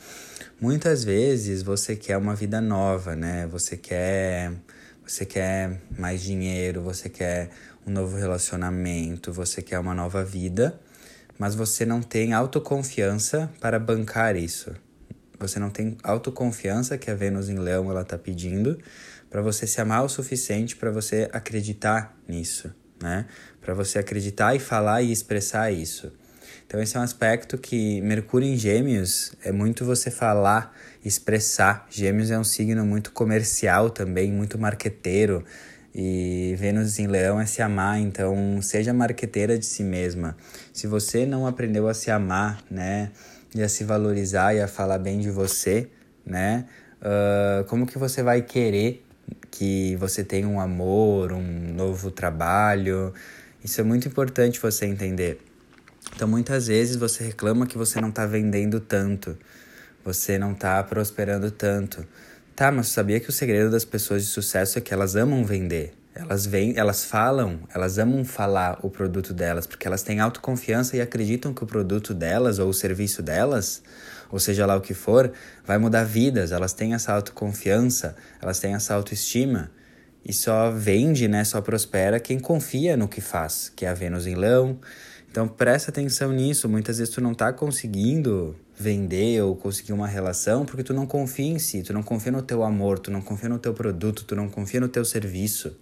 Muitas 0.60 1.02
vezes 1.02 1.64
você 1.64 1.96
quer 1.96 2.18
uma 2.18 2.36
vida 2.36 2.60
nova, 2.60 3.16
né? 3.16 3.48
Você 3.50 3.78
quer, 3.78 4.52
você 5.08 5.26
quer 5.26 5.80
mais 5.98 6.22
dinheiro, 6.22 6.82
você 6.82 7.08
quer 7.08 7.50
um 7.88 7.92
novo 7.92 8.18
relacionamento, 8.18 9.32
você 9.32 9.62
quer 9.62 9.80
uma 9.80 9.96
nova 9.96 10.22
vida, 10.22 10.78
mas 11.40 11.56
você 11.56 11.86
não 11.86 12.02
tem 12.02 12.34
autoconfiança 12.34 13.52
para 13.60 13.80
bancar 13.80 14.36
isso 14.36 14.72
você 15.40 15.58
não 15.58 15.70
tem 15.70 15.98
autoconfiança 16.04 16.98
que 16.98 17.10
a 17.10 17.16
Vênus 17.16 17.48
em 17.50 17.58
Leão 17.58 17.90
ela 17.90 18.04
tá 18.04 18.18
pedindo 18.18 18.78
para 19.30 19.42
você 19.42 19.66
se 19.66 19.80
amar 19.80 20.04
o 20.04 20.10
suficiente 20.10 20.76
para 20.76 20.92
você 20.92 21.30
acreditar 21.32 22.16
nisso, 22.28 22.74
né? 23.02 23.26
Para 23.62 23.74
você 23.74 24.00
acreditar 24.00 24.56
e 24.56 24.60
falar 24.60 25.02
e 25.02 25.12
expressar 25.12 25.72
isso. 25.72 26.12
Então 26.68 26.82
esse 26.82 26.98
é 26.98 27.00
um 27.00 27.04
aspecto 27.04 27.58
que 27.58 28.02
Mercúrio 28.02 28.48
em 28.48 28.58
Gêmeos 28.58 29.32
é 29.44 29.52
muito 29.52 29.86
você 29.86 30.12
falar, 30.12 30.76
expressar. 31.06 31.88
Gêmeos 31.90 32.32
é 32.32 32.38
um 32.38 32.44
signo 32.44 32.86
muito 32.86 33.12
comercial 33.12 33.90
também, 33.90 34.32
muito 34.32 34.58
marqueteiro. 34.60 35.44
E 36.02 36.56
Vênus 36.58 36.98
em 36.98 37.08
Leão 37.08 37.42
é 37.42 37.46
se 37.46 37.62
amar, 37.62 38.00
então 38.00 38.62
seja 38.62 38.94
marqueteira 38.94 39.58
de 39.58 39.66
si 39.66 39.84
mesma. 39.84 40.38
Se 40.72 40.88
você 40.88 41.26
não 41.26 41.46
aprendeu 41.46 41.90
a 41.90 41.94
se 41.94 42.10
amar, 42.10 42.64
né? 42.72 43.12
e 43.54 43.62
a 43.62 43.70
se 43.70 43.84
valorizar 43.84 44.54
e 44.54 44.62
a 44.62 44.68
falar 44.68 45.00
bem 45.00 45.20
de 45.20 45.30
você, 45.30 45.90
né? 46.26 46.66
Uh, 47.02 47.64
como 47.66 47.88
que 47.88 47.98
você 47.98 48.22
vai 48.22 48.42
querer 48.42 49.04
que 49.50 49.96
você 49.96 50.24
tenha 50.24 50.48
um 50.48 50.60
amor, 50.60 51.32
um 51.32 51.74
novo 51.74 52.12
trabalho? 52.12 53.14
Isso 53.64 53.82
é 53.82 53.84
muito 53.84 54.08
importante 54.08 54.60
você 54.60 54.86
entender. 54.86 55.40
Então, 56.16 56.28
muitas 56.28 56.68
vezes 56.68 56.96
você 56.96 57.24
reclama 57.24 57.66
que 57.66 57.78
você 57.78 58.00
não 58.00 58.10
está 58.10 58.26
vendendo 58.26 58.80
tanto, 58.80 59.38
você 60.04 60.38
não 60.38 60.52
está 60.52 60.82
prosperando 60.84 61.50
tanto. 61.52 62.06
Tá, 62.60 62.74
mas 62.74 62.90
sabia 62.90 63.22
que 63.22 63.30
o 63.30 63.32
segredo 63.32 63.72
das 63.72 63.86
pessoas 63.86 64.22
de 64.26 64.28
sucesso 64.28 64.78
é 64.78 64.82
que 64.82 64.94
elas 64.94 65.16
amam 65.16 65.46
vender? 65.46 65.94
Elas 66.14 66.46
vêm, 66.46 66.74
elas 66.76 67.06
falam, 67.06 67.62
elas 67.74 67.98
amam 67.98 68.26
falar 68.26 68.80
o 68.84 68.90
produto 68.90 69.34
delas, 69.34 69.66
porque 69.66 69.88
elas 69.88 70.04
têm 70.04 70.20
autoconfiança 70.20 70.98
e 70.98 71.00
acreditam 71.00 71.54
que 71.54 71.64
o 71.64 71.66
produto 71.66 72.14
delas 72.14 72.60
ou 72.60 72.68
o 72.68 72.74
serviço 72.74 73.24
delas, 73.24 73.82
ou 74.30 74.40
seja 74.40 74.66
lá 74.66 74.76
o 74.76 74.82
que 74.82 74.94
for, 74.94 75.32
vai 75.66 75.78
mudar 75.78 76.04
vidas. 76.04 76.52
Elas 76.52 76.74
têm 76.74 76.94
essa 76.94 77.14
autoconfiança, 77.14 78.18
elas 78.42 78.60
têm 78.60 78.74
essa 78.74 78.94
autoestima. 78.94 79.72
E 80.26 80.34
só 80.34 80.70
vende, 80.70 81.30
né, 81.30 81.46
só 81.46 81.62
prospera 81.62 82.20
quem 82.20 82.42
confia 82.42 82.98
no 82.98 83.08
que 83.08 83.22
faz, 83.22 83.72
que 83.74 83.86
é 83.86 83.88
a 83.88 83.94
Vênus 83.94 84.28
em 84.28 84.36
Leão. 84.36 84.78
Então 85.32 85.48
presta 85.48 85.92
atenção 85.92 86.34
nisso. 86.34 86.68
Muitas 86.68 86.98
vezes 86.98 87.14
tu 87.14 87.22
não 87.22 87.34
tá 87.34 87.54
conseguindo 87.54 88.54
vender 88.80 89.42
ou 89.42 89.58
conseguir 89.58 89.92
uma 89.92 90.08
relação 90.08 90.66
porque 90.66 90.84
tu 90.84 90.94
não 90.94 91.06
confia 91.06 91.48
em 91.48 91.60
si, 91.60 91.84
tu 91.84 91.92
não 91.92 92.02
confia 92.02 92.32
no 92.32 92.42
teu 92.42 92.64
amor, 92.64 92.98
tu 92.98 93.12
não 93.12 93.22
confia 93.22 93.50
no 93.50 93.60
teu 93.60 93.74
produto, 93.74 94.24
tu 94.24 94.36
não 94.36 94.48
confia 94.48 94.80
no 94.80 94.88
teu 94.88 95.04
serviço. 95.04 95.78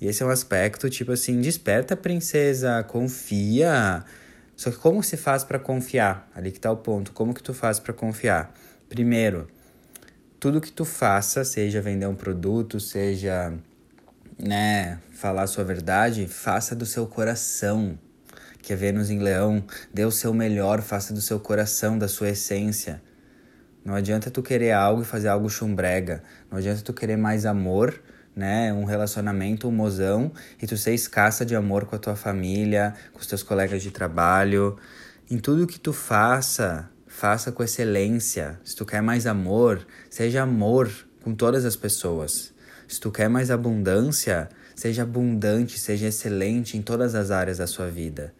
E 0.00 0.06
esse 0.06 0.22
é 0.22 0.26
um 0.26 0.28
aspecto, 0.28 0.88
tipo 0.88 1.10
assim, 1.10 1.40
desperta, 1.40 1.96
princesa, 1.96 2.84
confia. 2.84 4.04
Só 4.54 4.70
que 4.70 4.76
como 4.76 5.02
se 5.02 5.16
faz 5.16 5.42
para 5.42 5.58
confiar? 5.58 6.30
Ali 6.34 6.52
que 6.52 6.60
tá 6.60 6.70
o 6.70 6.76
ponto. 6.76 7.12
Como 7.12 7.34
que 7.34 7.42
tu 7.42 7.52
faz 7.52 7.80
para 7.80 7.92
confiar? 7.92 8.54
Primeiro, 8.88 9.48
tudo 10.38 10.60
que 10.60 10.70
tu 10.70 10.84
faça, 10.84 11.44
seja 11.44 11.80
vender 11.80 12.06
um 12.06 12.14
produto, 12.14 12.78
seja, 12.78 13.52
né, 14.38 15.00
falar 15.10 15.42
a 15.42 15.46
sua 15.46 15.64
verdade, 15.64 16.26
faça 16.28 16.76
do 16.76 16.86
seu 16.86 17.06
coração. 17.06 17.98
Que 18.66 18.72
é 18.72 18.76
Vênus 18.76 19.10
em 19.10 19.20
Leão, 19.20 19.62
dê 19.94 20.04
o 20.04 20.10
seu 20.10 20.34
melhor, 20.34 20.82
faça 20.82 21.14
do 21.14 21.20
seu 21.20 21.38
coração, 21.38 21.96
da 21.96 22.08
sua 22.08 22.30
essência. 22.30 23.00
Não 23.84 23.94
adianta 23.94 24.28
tu 24.28 24.42
querer 24.42 24.72
algo 24.72 25.02
e 25.02 25.04
fazer 25.04 25.28
algo 25.28 25.48
chumbrega. 25.48 26.20
Não 26.50 26.58
adianta 26.58 26.82
tu 26.82 26.92
querer 26.92 27.16
mais 27.16 27.46
amor 27.46 28.02
né, 28.34 28.72
um 28.72 28.82
relacionamento, 28.82 29.68
um 29.68 29.70
mozão, 29.70 30.32
e 30.60 30.66
tu 30.66 30.76
ser 30.76 30.94
escassa 30.94 31.46
de 31.46 31.54
amor 31.54 31.84
com 31.84 31.94
a 31.94 31.98
tua 32.00 32.16
família, 32.16 32.92
com 33.12 33.20
os 33.20 33.28
teus 33.28 33.40
colegas 33.40 33.84
de 33.84 33.92
trabalho. 33.92 34.76
Em 35.30 35.38
tudo 35.38 35.64
que 35.64 35.78
tu 35.78 35.92
faça, 35.92 36.90
faça 37.06 37.52
com 37.52 37.62
excelência. 37.62 38.58
Se 38.64 38.74
tu 38.74 38.84
quer 38.84 39.00
mais 39.00 39.28
amor, 39.28 39.86
seja 40.10 40.42
amor 40.42 40.90
com 41.22 41.32
todas 41.32 41.64
as 41.64 41.76
pessoas. 41.76 42.52
Se 42.88 42.98
tu 42.98 43.12
quer 43.12 43.28
mais 43.28 43.48
abundância, 43.48 44.48
seja 44.74 45.04
abundante, 45.04 45.78
seja 45.78 46.08
excelente 46.08 46.76
em 46.76 46.82
todas 46.82 47.14
as 47.14 47.30
áreas 47.30 47.58
da 47.58 47.68
sua 47.68 47.86
vida. 47.86 48.34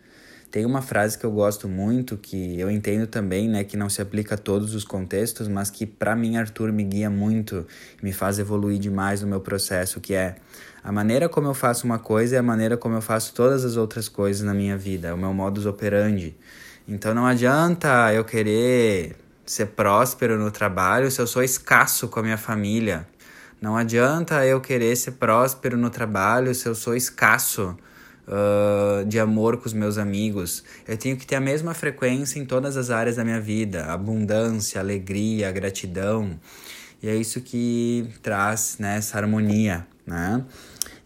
Tem 0.56 0.64
uma 0.64 0.80
frase 0.80 1.18
que 1.18 1.26
eu 1.26 1.30
gosto 1.30 1.68
muito, 1.68 2.16
que 2.16 2.58
eu 2.58 2.70
entendo 2.70 3.06
também, 3.06 3.46
né, 3.46 3.62
que 3.62 3.76
não 3.76 3.90
se 3.90 4.00
aplica 4.00 4.36
a 4.36 4.38
todos 4.38 4.75
os 4.75 4.84
contextos, 4.84 5.48
mas 5.48 5.68
que 5.68 5.84
para 5.84 6.16
mim, 6.16 6.38
Arthur, 6.38 6.72
me 6.72 6.82
guia 6.82 7.10
muito, 7.10 7.66
me 8.02 8.10
faz 8.10 8.38
evoluir 8.38 8.78
demais 8.78 9.20
no 9.20 9.28
meu 9.28 9.38
processo, 9.38 10.00
que 10.00 10.14
é 10.14 10.36
a 10.82 10.90
maneira 10.90 11.28
como 11.28 11.46
eu 11.46 11.52
faço 11.52 11.84
uma 11.84 11.98
coisa 11.98 12.36
é 12.36 12.38
a 12.38 12.42
maneira 12.42 12.75
como 12.75 12.94
eu 12.94 13.02
faço 13.02 13.34
todas 13.34 13.66
as 13.66 13.76
outras 13.76 14.08
coisas 14.08 14.40
na 14.46 14.54
minha 14.54 14.78
vida, 14.78 15.08
é 15.08 15.12
o 15.12 15.18
meu 15.18 15.34
modus 15.34 15.66
operandi. 15.66 16.34
Então 16.88 17.12
não 17.12 17.26
adianta 17.26 18.14
eu 18.14 18.25
querer 18.25 19.14
ser 19.44 19.66
próspero 19.66 20.38
no 20.38 20.50
trabalho 20.50 21.10
se 21.10 21.20
eu 21.20 21.26
sou 21.26 21.42
escasso 21.42 22.08
com 22.08 22.20
a 22.20 22.22
minha 22.22 22.38
família. 22.38 23.06
Não 23.60 23.76
adianta 23.76 24.46
eu 24.46 24.58
querer 24.58 24.96
ser 24.96 25.12
próspero 25.12 25.76
no 25.76 25.90
trabalho 25.90 26.54
se 26.54 26.66
eu 26.66 26.75
sou 26.75 26.96
escasso 26.96 27.76
uh, 28.26 29.04
de 29.04 29.18
amor 29.18 29.59
com 29.59 29.66
os 29.66 29.73
meus 29.73 29.99
amigos. 29.99 30.64
Eu 30.87 30.97
tenho 30.97 31.16
que 31.16 31.26
ter 31.26 31.37
a 31.37 31.40
mesma 31.40 31.75
frequência 31.75 32.38
em 32.38 32.45
todas 32.45 32.76
as 32.76 32.90
áreas 32.90 33.16
da 33.16 33.25
minha 33.25 33.40
vida: 33.40 33.85
abundância, 33.87 34.80
alegria, 34.80 35.50
gratidão. 35.52 36.38
E 37.02 37.09
é 37.09 37.14
isso 37.14 37.40
que 37.40 38.09
traz 38.23 38.76
né, 38.78 38.97
essa 38.97 39.18
harmonia, 39.18 39.87
né? 40.06 40.45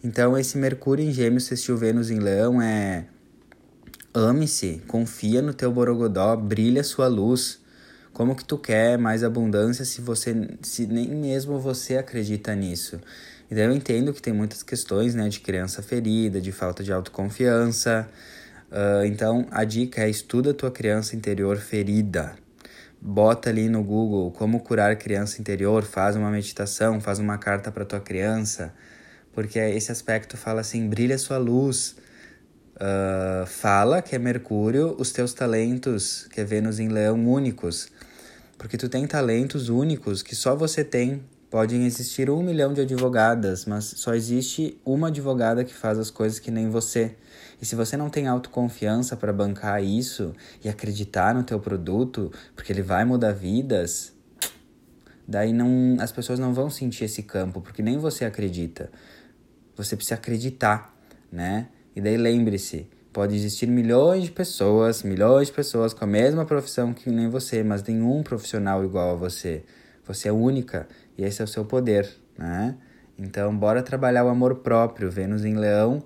Então, 0.03 0.37
esse 0.37 0.57
Mercúrio 0.57 1.05
em 1.05 1.11
Gêmeos, 1.11 1.43
sextil 1.43 1.77
Vênus 1.77 2.09
em 2.09 2.17
Leão 2.17 2.61
é 2.61 3.05
ame-se, 4.13 4.81
confia 4.87 5.41
no 5.41 5.53
teu 5.53 5.71
borogodó, 5.71 6.35
brilha 6.35 6.83
sua 6.83 7.07
luz. 7.07 7.59
Como 8.13 8.35
que 8.35 8.43
tu 8.43 8.57
quer 8.57 8.97
mais 8.97 9.23
abundância 9.23 9.85
se 9.85 10.01
você 10.01 10.49
se 10.61 10.85
nem 10.85 11.07
mesmo 11.09 11.59
você 11.59 11.97
acredita 11.97 12.53
nisso? 12.55 12.99
Então 13.51 13.65
eu 13.65 13.73
entendo 13.73 14.13
que 14.13 14.21
tem 14.21 14.31
muitas 14.31 14.63
questões, 14.63 15.13
né, 15.13 15.27
de 15.27 15.41
criança 15.41 15.83
ferida, 15.83 16.39
de 16.39 16.53
falta 16.53 16.81
de 16.81 16.93
autoconfiança. 16.93 18.07
Uh, 18.71 19.03
então 19.05 19.45
a 19.51 19.65
dica 19.65 20.03
é 20.03 20.09
estuda 20.09 20.51
a 20.51 20.53
tua 20.53 20.71
criança 20.71 21.17
interior 21.17 21.57
ferida. 21.57 22.33
Bota 23.01 23.49
ali 23.49 23.67
no 23.67 23.83
Google 23.83 24.31
como 24.31 24.61
curar 24.61 24.95
criança 24.95 25.41
interior, 25.41 25.83
faz 25.83 26.15
uma 26.15 26.31
meditação, 26.31 27.01
faz 27.01 27.19
uma 27.19 27.37
carta 27.37 27.69
para 27.69 27.83
tua 27.83 27.99
criança, 27.99 28.73
porque 29.33 29.59
esse 29.59 29.91
aspecto 29.91 30.37
fala 30.37 30.61
assim, 30.61 30.87
brilha 30.87 31.17
sua 31.17 31.37
luz. 31.37 31.97
Uh, 32.77 33.45
fala 33.45 34.01
que 34.01 34.15
é 34.15 34.19
Mercúrio, 34.19 34.95
os 34.97 35.11
teus 35.11 35.33
talentos, 35.33 36.25
que 36.31 36.39
é 36.39 36.45
Vênus 36.45 36.79
em 36.79 36.87
Leão, 36.87 37.27
únicos. 37.27 37.89
Porque 38.57 38.77
tu 38.77 38.87
tem 38.87 39.05
talentos 39.05 39.67
únicos 39.67 40.23
que 40.23 40.35
só 40.35 40.55
você 40.55 40.85
tem 40.85 41.21
Podem 41.51 41.85
existir 41.85 42.29
um 42.29 42.41
milhão 42.41 42.73
de 42.73 42.79
advogadas, 42.79 43.65
mas 43.65 43.83
só 43.97 44.15
existe 44.15 44.79
uma 44.85 45.09
advogada 45.09 45.65
que 45.65 45.73
faz 45.73 45.99
as 45.99 46.09
coisas 46.09 46.39
que 46.39 46.49
nem 46.49 46.69
você. 46.69 47.13
E 47.61 47.65
se 47.65 47.75
você 47.75 47.97
não 47.97 48.09
tem 48.09 48.25
autoconfiança 48.25 49.17
para 49.17 49.33
bancar 49.33 49.83
isso 49.83 50.33
e 50.63 50.69
acreditar 50.69 51.35
no 51.35 51.43
teu 51.43 51.59
produto, 51.59 52.31
porque 52.55 52.71
ele 52.71 52.81
vai 52.81 53.03
mudar 53.03 53.33
vidas, 53.33 54.13
daí 55.27 55.51
não 55.51 55.97
as 55.99 56.13
pessoas 56.13 56.39
não 56.39 56.53
vão 56.53 56.69
sentir 56.69 57.03
esse 57.03 57.21
campo, 57.21 57.59
porque 57.59 57.83
nem 57.83 57.97
você 57.97 58.23
acredita. 58.23 58.89
Você 59.75 59.97
precisa 59.97 60.15
acreditar, 60.15 60.97
né? 61.29 61.67
E 61.93 61.99
daí 61.99 62.15
lembre-se, 62.15 62.87
Pode 63.13 63.35
existir 63.35 63.67
milhões 63.67 64.23
de 64.23 64.31
pessoas, 64.31 65.03
milhões 65.03 65.49
de 65.49 65.53
pessoas 65.53 65.93
com 65.93 66.05
a 66.05 66.07
mesma 66.07 66.45
profissão 66.45 66.93
que 66.93 67.09
nem 67.09 67.27
você, 67.27 67.61
mas 67.61 67.83
nenhum 67.83 68.23
profissional 68.23 68.85
igual 68.85 69.11
a 69.11 69.15
você. 69.15 69.65
Você 70.05 70.29
é 70.29 70.31
única 70.31 70.87
e 71.17 71.23
esse 71.23 71.41
é 71.41 71.45
o 71.45 71.47
seu 71.47 71.65
poder, 71.65 72.09
né? 72.37 72.75
Então, 73.17 73.55
bora 73.55 73.83
trabalhar 73.83 74.25
o 74.25 74.29
amor 74.29 74.55
próprio, 74.55 75.11
Vênus 75.11 75.45
em 75.45 75.55
Leão. 75.55 76.03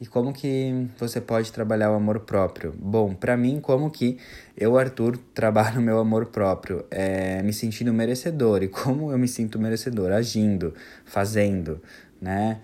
E 0.00 0.06
como 0.06 0.32
que 0.32 0.88
você 0.98 1.20
pode 1.20 1.52
trabalhar 1.52 1.90
o 1.92 1.94
amor 1.94 2.20
próprio? 2.20 2.74
Bom, 2.76 3.14
para 3.14 3.36
mim, 3.36 3.60
como 3.60 3.90
que 3.90 4.18
eu, 4.56 4.76
Arthur, 4.76 5.16
trabalho 5.32 5.78
o 5.80 5.82
meu 5.82 5.98
amor 5.98 6.26
próprio? 6.26 6.84
É 6.90 7.42
me 7.42 7.52
sentindo 7.52 7.92
merecedor. 7.92 8.62
E 8.62 8.68
como 8.68 9.12
eu 9.12 9.18
me 9.18 9.28
sinto 9.28 9.58
merecedor? 9.58 10.10
Agindo, 10.12 10.74
fazendo, 11.04 11.80
né? 12.20 12.60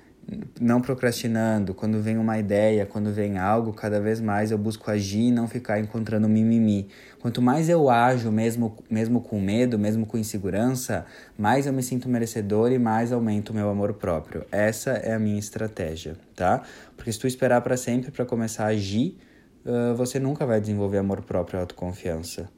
Não 0.60 0.80
procrastinando, 0.80 1.74
quando 1.74 2.00
vem 2.00 2.16
uma 2.18 2.38
ideia, 2.38 2.86
quando 2.86 3.12
vem 3.12 3.38
algo, 3.38 3.72
cada 3.72 4.00
vez 4.00 4.20
mais 4.20 4.50
eu 4.50 4.58
busco 4.58 4.90
agir 4.90 5.28
e 5.28 5.30
não 5.30 5.48
ficar 5.48 5.80
encontrando 5.80 6.28
mimimi. 6.28 6.88
Quanto 7.20 7.42
mais 7.42 7.68
eu 7.68 7.90
ajo, 7.90 8.30
mesmo, 8.30 8.76
mesmo 8.88 9.20
com 9.20 9.40
medo, 9.40 9.78
mesmo 9.78 10.06
com 10.06 10.16
insegurança, 10.16 11.04
mais 11.36 11.66
eu 11.66 11.72
me 11.72 11.82
sinto 11.82 12.08
merecedor 12.08 12.70
e 12.72 12.78
mais 12.78 13.12
aumento 13.12 13.50
o 13.50 13.54
meu 13.54 13.68
amor 13.68 13.94
próprio. 13.94 14.44
Essa 14.52 14.90
é 14.90 15.14
a 15.14 15.18
minha 15.18 15.38
estratégia, 15.38 16.16
tá? 16.36 16.62
Porque 16.96 17.12
se 17.12 17.18
tu 17.18 17.26
esperar 17.26 17.60
para 17.62 17.76
sempre 17.76 18.10
para 18.10 18.24
começar 18.24 18.64
a 18.64 18.68
agir, 18.68 19.18
uh, 19.64 19.94
você 19.94 20.18
nunca 20.18 20.46
vai 20.46 20.60
desenvolver 20.60 20.98
amor 20.98 21.22
próprio 21.22 21.58
e 21.58 21.60
autoconfiança. 21.60 22.48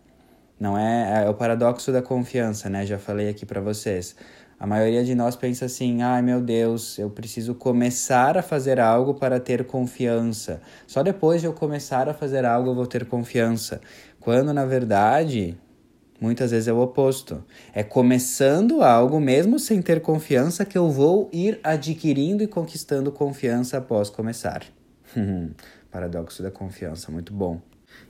Não 0.63 0.79
é, 0.79 1.25
é 1.25 1.29
o 1.29 1.35
paradoxo 1.35 1.91
da 1.91 2.01
confiança, 2.01 2.71
né? 2.71 2.87
Já 2.87 2.97
falei 2.97 3.29
aqui 3.29 3.45
para 3.45 3.61
vocês. 3.61 4.15
A 4.63 4.67
maioria 4.67 5.03
de 5.03 5.13
nós 5.17 5.35
pensa 5.35 5.65
assim: 5.65 6.03
ai 6.03 6.23
meu 6.23 6.41
Deus, 6.41 6.97
eu 6.97 7.11
preciso 7.11 7.53
começar 7.53 8.39
a 8.39 8.43
fazer 8.43 8.79
algo 8.79 9.13
para 9.13 9.41
ter 9.41 9.65
confiança. 9.65 10.63
Só 10.87 11.03
depois 11.03 11.41
de 11.41 11.49
eu 11.49 11.53
começar 11.53 12.09
a 12.09 12.15
fazer 12.15 12.45
algo 12.45 12.71
eu 12.71 12.75
vou 12.77 12.87
ter 12.87 13.05
confiança. 13.07 13.81
Quando 14.21 14.55
na 14.55 14.65
verdade, 14.65 15.59
muitas 16.21 16.53
vezes 16.53 16.69
é 16.69 16.73
o 16.73 16.79
oposto. 16.79 17.43
É 17.75 17.83
começando 17.83 18.85
algo, 18.85 19.19
mesmo 19.21 19.59
sem 19.59 19.83
ter 19.83 20.01
confiança, 20.01 20.65
que 20.65 20.79
eu 20.79 20.89
vou 20.89 21.29
ir 21.33 21.59
adquirindo 21.65 22.45
e 22.45 22.47
conquistando 22.47 23.11
confiança 23.11 23.79
após 23.79 24.11
começar. 24.11 24.63
Paradoxo 25.91 26.41
da 26.41 26.53
confiança, 26.53 27.11
muito 27.11 27.33
bom. 27.33 27.61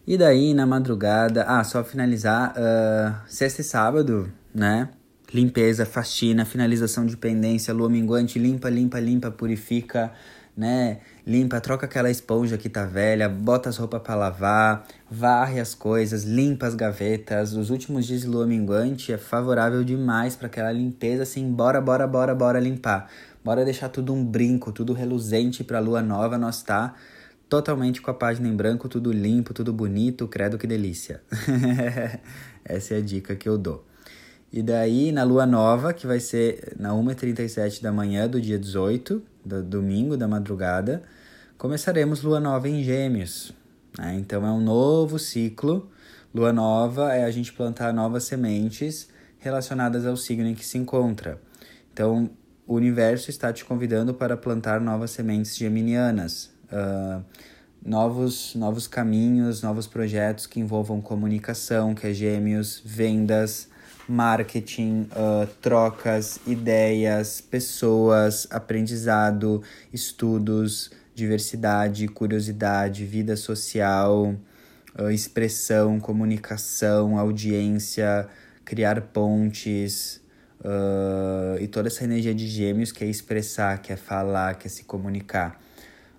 E 0.07 0.19
daí, 0.19 0.53
na 0.53 0.67
madrugada, 0.67 1.45
ah, 1.45 1.65
só 1.65 1.83
finalizar, 1.83 2.53
uh, 2.53 3.27
sexta 3.27 3.63
e 3.63 3.65
sábado, 3.65 4.31
né? 4.55 4.91
Limpeza, 5.33 5.87
faxina, 5.87 6.45
finalização 6.45 7.07
de 7.07 7.17
pendência, 7.17 7.73
lua 7.73 7.89
minguante, 7.89 8.39
limpa, 8.39 8.69
limpa, 8.69 9.01
limpa, 9.01 9.31
purifica, 9.31 10.12
né? 10.57 10.99
Limpa, 11.27 11.61
troca 11.61 11.87
aquela 11.87 12.11
esponja 12.11 12.59
que 12.59 12.69
tá 12.69 12.85
velha, 12.85 13.29
bota 13.29 13.69
as 13.69 13.77
roupas 13.79 14.03
para 14.03 14.15
lavar, 14.15 14.87
varre 15.11 15.59
as 15.59 15.75
coisas, 15.75 16.25
limpa 16.25 16.67
as 16.67 16.75
gavetas. 16.75 17.55
Os 17.55 17.71
últimos 17.71 18.07
dias 18.07 18.23
de 18.23 18.27
lua 18.27 18.47
minguante 18.47 19.12
é 19.12 19.19
favorável 19.19 19.83
demais 19.83 20.37
para 20.37 20.49
aquela 20.49 20.73
limpeza 20.73 21.23
assim, 21.23 21.51
bora, 21.51 21.81
bora, 21.81 22.07
bora, 22.07 22.35
bora 22.35 22.61
limpar. 22.61 23.09
Bora 23.45 23.65
deixar 23.65 23.89
tudo 23.89 24.12
um 24.12 24.25
brinco, 24.25 24.71
tudo 24.71 24.93
reluzente 24.93 25.65
para 25.65 25.81
lua 25.81 26.03
nova, 26.03 26.37
nós 26.39 26.62
tá 26.62 26.95
totalmente 27.49 28.01
com 28.01 28.11
a 28.11 28.15
página 28.15 28.49
em 28.49 28.55
branco, 28.55 28.89
tudo 28.89 29.12
limpo, 29.12 29.53
tudo 29.53 29.73
bonito, 29.73 30.29
credo 30.29 30.57
que 30.57 30.67
delícia. 30.67 31.23
Essa 32.65 32.95
é 32.95 32.99
a 32.99 33.01
dica 33.01 33.35
que 33.35 33.49
eu 33.49 33.59
dou. 33.59 33.85
E 34.53 34.63
daí, 34.63 35.13
na 35.13 35.25
lua 35.25 35.47
nova, 35.47 35.95
que 35.95 36.07
vai 36.07 36.21
ser 36.21 36.75
na 36.79 36.91
1h37 36.91 37.81
da 37.81 37.91
manhã 37.91 38.29
do 38.29 38.39
dia 38.39 38.59
18, 38.59 39.23
do 39.43 39.63
domingo 39.63 40.15
da 40.15 40.29
madrugada, 40.29 41.03
começaremos 41.57 42.23
lua 42.23 42.39
nova 42.39 42.69
em 42.69 42.83
Gêmeos. 42.83 43.55
Né? 43.99 44.17
Então, 44.19 44.47
é 44.47 44.51
um 44.51 44.61
novo 44.61 45.19
ciclo. 45.19 45.91
Lua 46.35 46.53
nova 46.53 47.15
é 47.15 47.25
a 47.25 47.31
gente 47.31 47.51
plantar 47.51 47.95
novas 47.95 48.25
sementes 48.25 49.09
relacionadas 49.39 50.05
ao 50.05 50.19
signo 50.19 50.47
em 50.47 50.55
que 50.55 50.67
se 50.67 50.77
encontra. 50.77 51.41
Então, 51.91 52.29
o 52.67 52.75
universo 52.75 53.31
está 53.31 53.55
te 53.55 53.65
convidando 53.65 54.12
para 54.12 54.37
plantar 54.37 54.83
novas 54.83 55.12
sementes 55.12 55.57
geminianas. 55.57 56.51
Uh, 56.71 57.25
novos, 57.83 58.55
novos 58.55 58.87
caminhos, 58.87 59.62
novos 59.62 59.87
projetos 59.87 60.47
que 60.47 60.61
envolvam 60.61 61.01
comunicação, 61.01 61.95
que 61.95 62.07
é 62.07 62.12
gêmeos, 62.12 62.83
vendas, 62.85 63.72
marketing, 64.09 65.09
uh, 65.12 65.47
trocas, 65.61 66.41
ideias, 66.47 67.41
pessoas, 67.41 68.47
aprendizado, 68.51 69.62
estudos, 69.93 70.91
diversidade, 71.15 72.09
curiosidade, 72.09 73.05
vida 73.05 73.37
social, 73.37 74.35
uh, 74.99 75.11
expressão, 75.11 76.01
comunicação, 76.01 77.19
audiência, 77.19 78.29
criar 78.65 79.01
pontes. 79.01 80.21
Uh, 80.61 81.59
e 81.61 81.67
toda 81.67 81.88
essa 81.88 82.05
energia 82.05 82.33
de 82.33 82.47
gêmeos 82.47 82.93
que 82.93 83.03
é 83.03 83.09
expressar, 83.09 83.83
que 83.83 83.93
é 83.93 83.97
falar, 83.97 84.55
que 84.55 84.69
é 84.69 84.71
se 84.71 84.85
comunicar. 84.85 85.61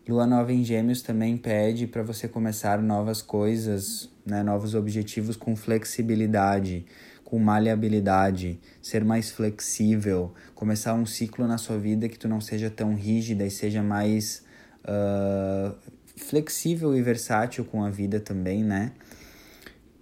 Lua 0.06 0.28
nova 0.28 0.52
em 0.52 0.66
Gêmeos 0.66 1.02
também 1.02 1.38
pede 1.38 1.88
para 1.88 2.04
você 2.04 2.28
começar 2.28 2.82
novas 2.82 3.22
coisas, 3.22 4.10
né, 4.26 4.44
novos 4.44 4.76
objetivos 4.76 5.38
com 5.38 5.56
flexibilidade 5.56 6.86
com 7.34 7.40
maleabilidade, 7.40 8.60
ser 8.80 9.04
mais 9.04 9.32
flexível, 9.32 10.36
começar 10.54 10.94
um 10.94 11.04
ciclo 11.04 11.48
na 11.48 11.58
sua 11.58 11.80
vida 11.80 12.08
que 12.08 12.20
tu 12.20 12.28
não 12.28 12.40
seja 12.40 12.70
tão 12.70 12.94
rígida 12.94 13.44
e 13.44 13.50
seja 13.50 13.82
mais 13.82 14.46
uh, 14.84 15.76
flexível 16.16 16.96
e 16.96 17.02
versátil 17.02 17.66
com 17.66 17.84
a 17.84 17.90
vida 17.90 18.20
também, 18.20 18.64
né? 18.64 18.92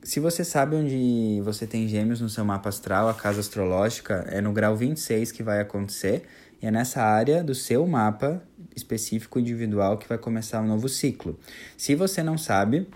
Se 0.04 0.20
você 0.20 0.44
sabe 0.44 0.76
onde 0.76 1.40
você 1.42 1.66
tem 1.66 1.88
gêmeos 1.88 2.20
no 2.20 2.28
seu 2.28 2.44
mapa 2.44 2.68
astral, 2.68 3.08
a 3.08 3.14
casa 3.14 3.40
astrológica, 3.40 4.26
é 4.28 4.42
no 4.42 4.52
grau 4.52 4.76
26 4.76 5.32
que 5.32 5.42
vai 5.42 5.62
acontecer, 5.62 6.24
e 6.62 6.68
é 6.68 6.72
nessa 6.72 7.02
área 7.02 7.42
do 7.42 7.56
seu 7.56 7.88
mapa 7.88 8.44
específico 8.76 9.40
individual 9.40 9.98
que 9.98 10.10
vai 10.10 10.18
começar 10.18 10.60
um 10.60 10.68
novo 10.68 10.90
ciclo. 10.90 11.40
Se 11.78 11.96
você 11.96 12.22
não 12.22 12.38
sabe, 12.38 12.90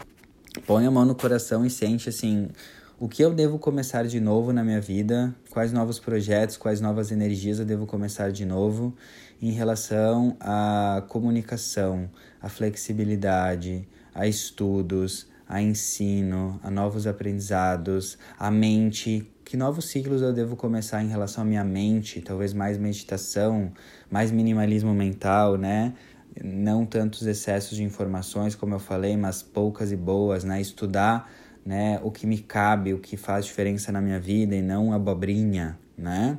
põe 0.68 0.86
a 0.86 0.92
mão 0.92 1.06
no 1.06 1.16
coração 1.16 1.66
e 1.66 1.70
sente 1.70 2.10
assim 2.10 2.50
o 2.98 3.10
que 3.10 3.22
eu 3.22 3.34
devo 3.34 3.60
começar 3.60 4.06
de 4.06 4.22
novo 4.22 4.54
na 4.54 4.64
minha 4.64 4.80
vida, 4.80 5.36
quais 5.50 5.74
novos 5.74 6.00
projetos, 6.00 6.56
quais 6.56 6.80
novas 6.80 7.12
energias 7.12 7.60
eu 7.60 7.66
devo 7.66 7.86
começar 7.86 8.32
de 8.32 8.46
novo 8.46 8.96
em 9.42 9.52
relação 9.52 10.38
à 10.40 11.04
comunicação, 11.10 12.10
à 12.42 12.48
flexibilidade, 12.48 13.86
a 14.14 14.26
estudos, 14.28 15.28
a 15.48 15.62
ensino, 15.62 16.58
a 16.64 16.72
novos 16.72 17.06
aprendizados, 17.06 18.18
a 18.40 18.50
mente. 18.50 19.30
Que 19.44 19.58
novos 19.58 19.86
ciclos 19.90 20.22
eu 20.22 20.32
devo 20.32 20.56
começar 20.56 21.04
em 21.04 21.10
relação 21.10 21.44
à 21.44 21.46
minha 21.46 21.66
mente? 21.66 22.22
Talvez 22.22 22.54
mais 22.54 22.78
meditação, 22.78 23.74
mais 24.10 24.32
minimalismo 24.32 24.94
mental, 24.94 25.58
né? 25.58 25.94
Não 26.42 26.86
tantos 26.86 27.28
excessos 27.28 27.78
de 27.78 27.84
informações, 27.84 28.56
como 28.56 28.74
eu 28.74 28.80
falei, 28.80 29.18
mas 29.18 29.44
poucas 29.44 29.92
e 29.92 29.98
boas, 29.98 30.46
né? 30.46 30.60
Estudar 30.62 31.30
né, 31.66 32.00
o 32.04 32.12
que 32.12 32.28
me 32.28 32.38
cabe, 32.38 32.94
o 32.94 33.00
que 33.00 33.18
faz 33.18 33.46
diferença 33.46 33.92
na 33.92 34.00
minha 34.00 34.20
vida 34.20 34.56
e 34.56 34.62
não 34.62 34.94
abobrinha, 34.94 35.78
né? 35.98 36.38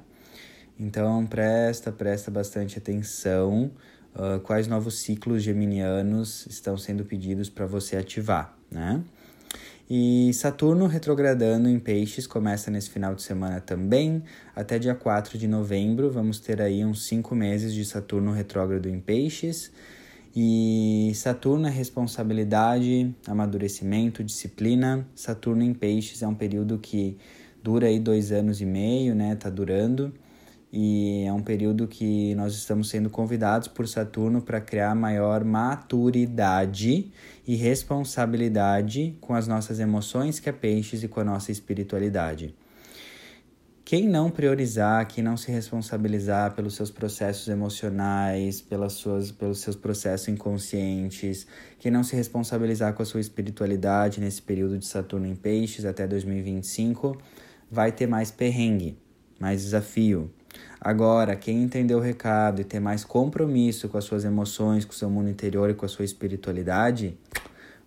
Então 0.78 1.26
presta, 1.26 1.90
presta 1.90 2.30
bastante 2.30 2.78
atenção 2.78 3.70
uh, 4.14 4.38
quais 4.40 4.68
novos 4.68 4.98
ciclos 4.98 5.42
geminianos 5.42 6.46
estão 6.46 6.76
sendo 6.76 7.04
pedidos 7.04 7.48
para 7.50 7.66
você 7.66 7.96
ativar, 7.96 8.56
né? 8.70 9.02
E 9.88 10.32
Saturno 10.34 10.88
retrogradando 10.88 11.68
em 11.68 11.78
Peixes 11.78 12.26
começa 12.26 12.72
nesse 12.72 12.90
final 12.90 13.14
de 13.14 13.22
semana 13.22 13.60
também, 13.60 14.22
até 14.54 14.80
dia 14.80 14.96
4 14.96 15.38
de 15.38 15.46
novembro. 15.46 16.10
Vamos 16.10 16.40
ter 16.40 16.60
aí 16.60 16.84
uns 16.84 17.06
5 17.06 17.34
meses 17.36 17.72
de 17.72 17.84
Saturno 17.84 18.32
retrógrado 18.32 18.88
em 18.88 18.98
Peixes. 18.98 19.70
E 20.38 21.12
Saturno 21.14 21.66
é 21.66 21.70
responsabilidade, 21.70 23.14
amadurecimento, 23.26 24.22
disciplina. 24.22 25.08
Saturno 25.14 25.62
em 25.62 25.72
peixes 25.72 26.22
é 26.22 26.28
um 26.28 26.34
período 26.34 26.76
que 26.76 27.16
dura 27.62 27.86
aí 27.86 27.98
dois 27.98 28.30
anos 28.32 28.60
e 28.60 28.66
meio, 28.66 29.14
né? 29.14 29.34
Tá 29.34 29.48
durando. 29.48 30.12
E 30.70 31.24
é 31.24 31.32
um 31.32 31.40
período 31.40 31.88
que 31.88 32.34
nós 32.34 32.54
estamos 32.54 32.90
sendo 32.90 33.08
convidados 33.08 33.66
por 33.66 33.88
Saturno 33.88 34.42
para 34.42 34.60
criar 34.60 34.94
maior 34.94 35.42
maturidade 35.42 37.10
e 37.46 37.56
responsabilidade 37.56 39.16
com 39.22 39.34
as 39.34 39.48
nossas 39.48 39.80
emoções, 39.80 40.38
que 40.38 40.50
é 40.50 40.52
peixes, 40.52 41.02
e 41.02 41.08
com 41.08 41.20
a 41.20 41.24
nossa 41.24 41.50
espiritualidade. 41.50 42.54
Quem 43.86 44.08
não 44.08 44.32
priorizar, 44.32 45.06
quem 45.06 45.22
não 45.22 45.36
se 45.36 45.48
responsabilizar 45.52 46.56
pelos 46.56 46.74
seus 46.74 46.90
processos 46.90 47.46
emocionais, 47.46 48.60
pelas 48.60 48.94
suas, 48.94 49.30
pelos 49.30 49.60
seus 49.60 49.76
processos 49.76 50.26
inconscientes, 50.26 51.46
quem 51.78 51.92
não 51.92 52.02
se 52.02 52.16
responsabilizar 52.16 52.94
com 52.94 53.04
a 53.04 53.06
sua 53.06 53.20
espiritualidade 53.20 54.20
nesse 54.20 54.42
período 54.42 54.76
de 54.76 54.86
Saturno 54.86 55.24
em 55.24 55.36
Peixes 55.36 55.84
até 55.84 56.04
2025, 56.04 57.16
vai 57.70 57.92
ter 57.92 58.08
mais 58.08 58.32
perrengue, 58.32 58.98
mais 59.38 59.62
desafio. 59.62 60.32
Agora, 60.80 61.36
quem 61.36 61.62
entender 61.62 61.94
o 61.94 62.00
recado 62.00 62.60
e 62.60 62.64
ter 62.64 62.80
mais 62.80 63.04
compromisso 63.04 63.88
com 63.88 63.96
as 63.96 64.04
suas 64.04 64.24
emoções, 64.24 64.84
com 64.84 64.90
o 64.90 64.96
seu 64.96 65.08
mundo 65.08 65.30
interior 65.30 65.70
e 65.70 65.74
com 65.74 65.86
a 65.86 65.88
sua 65.88 66.04
espiritualidade, 66.04 67.16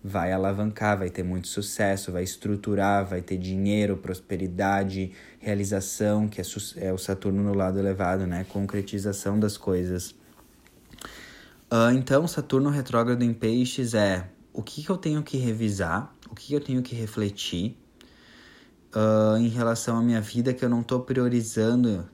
vai 0.04 0.32
alavancar, 0.32 0.98
vai 0.98 1.10
ter 1.10 1.24
muito 1.24 1.48
sucesso, 1.48 2.12
vai 2.12 2.24
estruturar, 2.24 3.06
vai 3.06 3.22
ter 3.22 3.38
dinheiro, 3.38 3.98
prosperidade, 3.98 5.12
realização, 5.40 6.28
que 6.28 6.42
é, 6.42 6.44
é 6.78 6.94
o 6.94 6.98
Saturno 6.98 7.42
no 7.42 7.54
lado 7.54 7.80
elevado, 7.80 8.28
né? 8.28 8.46
Concretização 8.50 9.40
das 9.40 9.58
coisas. 9.58 10.12
Uh, 11.72 11.92
então, 11.96 12.28
Saturno 12.28 12.70
retrógrado 12.70 13.24
em 13.24 13.34
Peixes 13.34 13.94
é 13.94 14.30
o 14.52 14.62
que, 14.62 14.84
que 14.84 14.90
eu 14.90 14.98
tenho 14.98 15.24
que 15.24 15.38
revisar, 15.38 16.14
o 16.30 16.36
que, 16.36 16.48
que 16.48 16.54
eu 16.54 16.60
tenho 16.60 16.82
que 16.82 16.96
refletir 16.96 17.78
uh, 18.94 19.38
em 19.38 19.48
relação 19.48 19.98
à 19.98 20.02
minha 20.02 20.22
vida 20.22 20.54
que 20.54 20.64
eu 20.64 20.70
não 20.70 20.82
estou 20.82 21.02
priorizando 21.02 22.08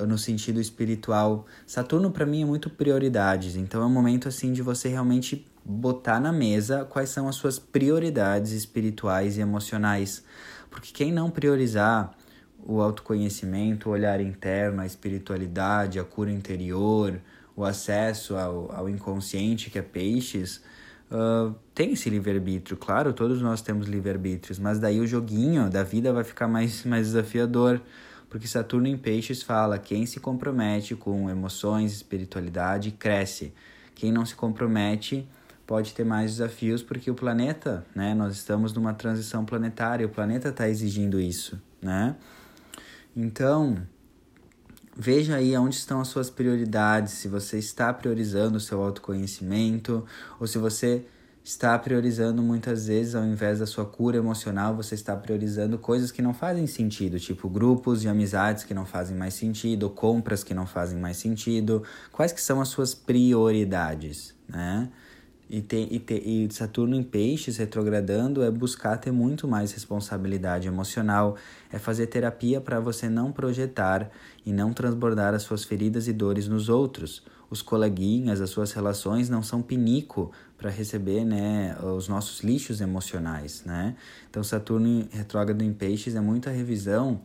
no 0.00 0.16
sentido 0.16 0.60
espiritual. 0.60 1.46
Saturno 1.66 2.10
para 2.10 2.24
mim 2.24 2.42
é 2.42 2.46
muito 2.46 2.70
prioridades, 2.70 3.56
então 3.56 3.82
é 3.82 3.86
um 3.86 3.90
momento 3.90 4.28
assim 4.28 4.52
de 4.52 4.62
você 4.62 4.88
realmente 4.88 5.46
botar 5.64 6.18
na 6.18 6.32
mesa 6.32 6.84
quais 6.84 7.10
são 7.10 7.28
as 7.28 7.36
suas 7.36 7.58
prioridades 7.58 8.52
espirituais 8.52 9.36
e 9.36 9.40
emocionais. 9.40 10.24
Porque 10.70 10.92
quem 10.92 11.12
não 11.12 11.30
priorizar 11.30 12.16
o 12.64 12.80
autoconhecimento, 12.80 13.88
o 13.88 13.92
olhar 13.92 14.20
interno, 14.20 14.80
a 14.80 14.86
espiritualidade, 14.86 15.98
a 15.98 16.04
cura 16.04 16.30
interior, 16.30 17.20
o 17.56 17.64
acesso 17.64 18.36
ao, 18.36 18.72
ao 18.72 18.88
inconsciente 18.88 19.70
que 19.70 19.78
é 19.78 19.82
peixes, 19.82 20.62
uh, 21.10 21.54
tem 21.74 21.92
esse 21.92 22.08
livre-arbítrio. 22.08 22.76
Claro, 22.76 23.12
todos 23.12 23.42
nós 23.42 23.62
temos 23.62 23.86
livre-arbítrios, 23.86 24.58
mas 24.58 24.78
daí 24.78 25.00
o 25.00 25.06
joguinho 25.06 25.68
da 25.68 25.82
vida 25.82 26.12
vai 26.12 26.24
ficar 26.24 26.48
mais, 26.48 26.84
mais 26.86 27.06
desafiador 27.08 27.80
porque 28.32 28.48
Saturno 28.48 28.88
em 28.88 28.96
Peixes 28.96 29.42
fala: 29.42 29.78
quem 29.78 30.06
se 30.06 30.18
compromete 30.18 30.94
com 30.96 31.28
emoções, 31.28 31.92
espiritualidade, 31.92 32.90
cresce. 32.90 33.52
Quem 33.94 34.10
não 34.10 34.24
se 34.24 34.34
compromete 34.34 35.28
pode 35.66 35.92
ter 35.92 36.02
mais 36.02 36.30
desafios, 36.30 36.82
porque 36.82 37.10
o 37.10 37.14
planeta, 37.14 37.84
né? 37.94 38.14
Nós 38.14 38.34
estamos 38.34 38.72
numa 38.72 38.94
transição 38.94 39.44
planetária, 39.44 40.06
o 40.06 40.08
planeta 40.08 40.48
está 40.48 40.66
exigindo 40.66 41.20
isso, 41.20 41.60
né? 41.82 42.16
Então, 43.14 43.76
veja 44.96 45.36
aí 45.36 45.56
onde 45.56 45.76
estão 45.76 46.00
as 46.00 46.08
suas 46.08 46.30
prioridades, 46.30 47.14
se 47.14 47.28
você 47.28 47.58
está 47.58 47.92
priorizando 47.92 48.56
o 48.56 48.60
seu 48.60 48.82
autoconhecimento, 48.82 50.04
ou 50.40 50.46
se 50.46 50.58
você 50.58 51.04
está 51.44 51.76
priorizando 51.78 52.40
muitas 52.42 52.86
vezes, 52.86 53.14
ao 53.14 53.24
invés 53.24 53.58
da 53.58 53.66
sua 53.66 53.84
cura 53.84 54.16
emocional, 54.16 54.74
você 54.74 54.94
está 54.94 55.16
priorizando 55.16 55.76
coisas 55.76 56.10
que 56.10 56.22
não 56.22 56.32
fazem 56.32 56.66
sentido, 56.66 57.18
tipo 57.18 57.48
grupos 57.48 58.00
de 58.00 58.08
amizades 58.08 58.64
que 58.64 58.72
não 58.72 58.86
fazem 58.86 59.16
mais 59.16 59.34
sentido, 59.34 59.90
compras 59.90 60.44
que 60.44 60.54
não 60.54 60.66
fazem 60.66 60.98
mais 60.98 61.16
sentido. 61.16 61.82
Quais 62.12 62.32
que 62.32 62.40
são 62.40 62.60
as 62.60 62.68
suas 62.68 62.94
prioridades, 62.94 64.34
né? 64.48 64.88
E, 65.52 65.60
tem, 65.60 65.86
e, 65.90 65.98
te, 65.98 66.14
e 66.14 66.48
Saturno 66.50 66.96
em 66.96 67.02
peixes 67.02 67.58
retrogradando 67.58 68.42
é 68.42 68.50
buscar 68.50 68.96
ter 68.96 69.12
muito 69.12 69.46
mais 69.46 69.70
responsabilidade 69.70 70.66
emocional, 70.66 71.36
é 71.70 71.78
fazer 71.78 72.06
terapia 72.06 72.58
para 72.58 72.80
você 72.80 73.06
não 73.06 73.30
projetar 73.30 74.10
e 74.46 74.50
não 74.50 74.72
transbordar 74.72 75.34
as 75.34 75.42
suas 75.42 75.62
feridas 75.62 76.08
e 76.08 76.12
dores 76.14 76.48
nos 76.48 76.70
outros. 76.70 77.22
Os 77.50 77.60
coleguinhas, 77.60 78.40
as 78.40 78.48
suas 78.48 78.72
relações 78.72 79.28
não 79.28 79.42
são 79.42 79.60
pinico 79.60 80.32
para 80.56 80.70
receber 80.70 81.22
né, 81.22 81.76
os 81.82 82.08
nossos 82.08 82.40
lixos 82.40 82.80
emocionais. 82.80 83.62
Né? 83.66 83.94
Então, 84.30 84.42
Saturno 84.42 85.06
retrógrado 85.10 85.60
em 85.60 85.74
peixes 85.74 86.14
é 86.14 86.20
muita 86.22 86.48
revisão 86.48 87.20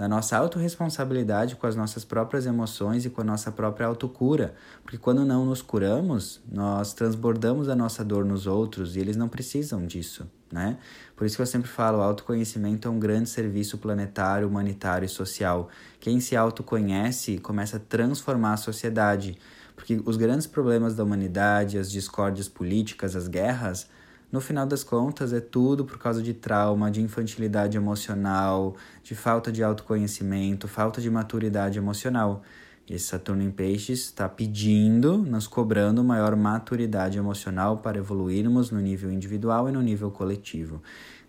da 0.00 0.08
nossa 0.08 0.34
autorresponsabilidade 0.38 1.56
com 1.56 1.66
as 1.66 1.76
nossas 1.76 2.06
próprias 2.06 2.46
emoções 2.46 3.04
e 3.04 3.10
com 3.10 3.20
a 3.20 3.24
nossa 3.24 3.52
própria 3.52 3.86
autocura. 3.86 4.54
Porque 4.82 4.96
quando 4.96 5.26
não 5.26 5.44
nos 5.44 5.60
curamos, 5.60 6.40
nós 6.50 6.94
transbordamos 6.94 7.68
a 7.68 7.76
nossa 7.76 8.02
dor 8.02 8.24
nos 8.24 8.46
outros 8.46 8.96
e 8.96 8.98
eles 8.98 9.14
não 9.14 9.28
precisam 9.28 9.84
disso, 9.84 10.26
né? 10.50 10.78
Por 11.14 11.26
isso 11.26 11.36
que 11.36 11.42
eu 11.42 11.46
sempre 11.46 11.68
falo, 11.68 12.00
autoconhecimento 12.00 12.88
é 12.88 12.90
um 12.90 12.98
grande 12.98 13.28
serviço 13.28 13.76
planetário, 13.76 14.48
humanitário 14.48 15.04
e 15.04 15.08
social. 15.08 15.68
Quem 16.00 16.18
se 16.18 16.34
autoconhece 16.34 17.36
começa 17.36 17.76
a 17.76 17.80
transformar 17.80 18.54
a 18.54 18.56
sociedade. 18.56 19.36
Porque 19.76 20.00
os 20.06 20.16
grandes 20.16 20.46
problemas 20.46 20.94
da 20.94 21.04
humanidade, 21.04 21.76
as 21.76 21.90
discórdias 21.90 22.48
políticas, 22.48 23.14
as 23.14 23.28
guerras, 23.28 23.86
no 24.30 24.40
final 24.40 24.64
das 24.64 24.84
contas, 24.84 25.32
é 25.32 25.40
tudo 25.40 25.84
por 25.84 25.98
causa 25.98 26.22
de 26.22 26.32
trauma, 26.32 26.90
de 26.90 27.00
infantilidade 27.00 27.76
emocional, 27.76 28.76
de 29.02 29.14
falta 29.14 29.50
de 29.50 29.62
autoconhecimento, 29.62 30.68
falta 30.68 31.00
de 31.00 31.10
maturidade 31.10 31.78
emocional. 31.78 32.42
Esse 32.88 33.06
Saturno 33.06 33.42
em 33.42 33.50
Peixes 33.50 34.00
está 34.00 34.28
pedindo, 34.28 35.18
nos 35.18 35.46
cobrando 35.46 36.02
maior 36.02 36.34
maturidade 36.34 37.18
emocional 37.18 37.78
para 37.78 37.98
evoluirmos 37.98 38.70
no 38.70 38.80
nível 38.80 39.10
individual 39.12 39.68
e 39.68 39.72
no 39.72 39.80
nível 39.80 40.10
coletivo. 40.10 40.82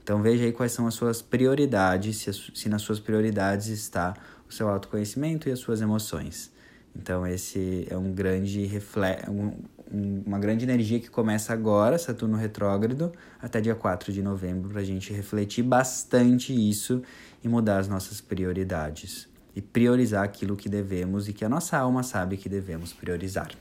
Então 0.03 0.21
veja 0.21 0.43
aí 0.43 0.51
quais 0.51 0.71
são 0.71 0.87
as 0.87 0.95
suas 0.95 1.21
prioridades, 1.21 2.17
se, 2.17 2.33
se 2.33 2.67
nas 2.67 2.81
suas 2.81 2.99
prioridades 2.99 3.67
está 3.67 4.15
o 4.49 4.53
seu 4.53 4.67
autoconhecimento 4.67 5.47
e 5.47 5.51
as 5.51 5.59
suas 5.59 5.81
emoções. 5.81 6.51
Então 6.95 7.25
esse 7.25 7.87
é 7.89 7.97
um 7.97 8.11
grande 8.11 8.65
reflexo, 8.65 9.31
um, 9.31 9.53
uma 9.91 10.39
grande 10.39 10.63
energia 10.63 10.99
que 10.99 11.10
começa 11.10 11.51
agora, 11.51 11.97
Saturno 11.97 12.38
retrógrado, 12.38 13.12
até 13.41 13.60
dia 13.60 13.75
4 13.75 14.13
de 14.13 14.21
novembro, 14.21 14.69
para 14.69 14.82
a 14.82 14.84
gente 14.84 15.12
refletir 15.12 15.63
bastante 15.63 16.54
isso 16.54 17.01
e 17.43 17.49
mudar 17.49 17.80
as 17.80 17.88
nossas 17.88 18.21
prioridades. 18.21 19.27
E 19.54 19.62
priorizar 19.62 20.23
aquilo 20.23 20.56
que 20.56 20.69
devemos 20.69 21.27
e 21.27 21.34
que 21.34 21.43
a 21.43 21.49
nossa 21.49 21.77
alma 21.77 22.04
sabe 22.04 22.38
que 22.38 22.47
devemos 22.47 22.93
priorizar. 22.93 23.51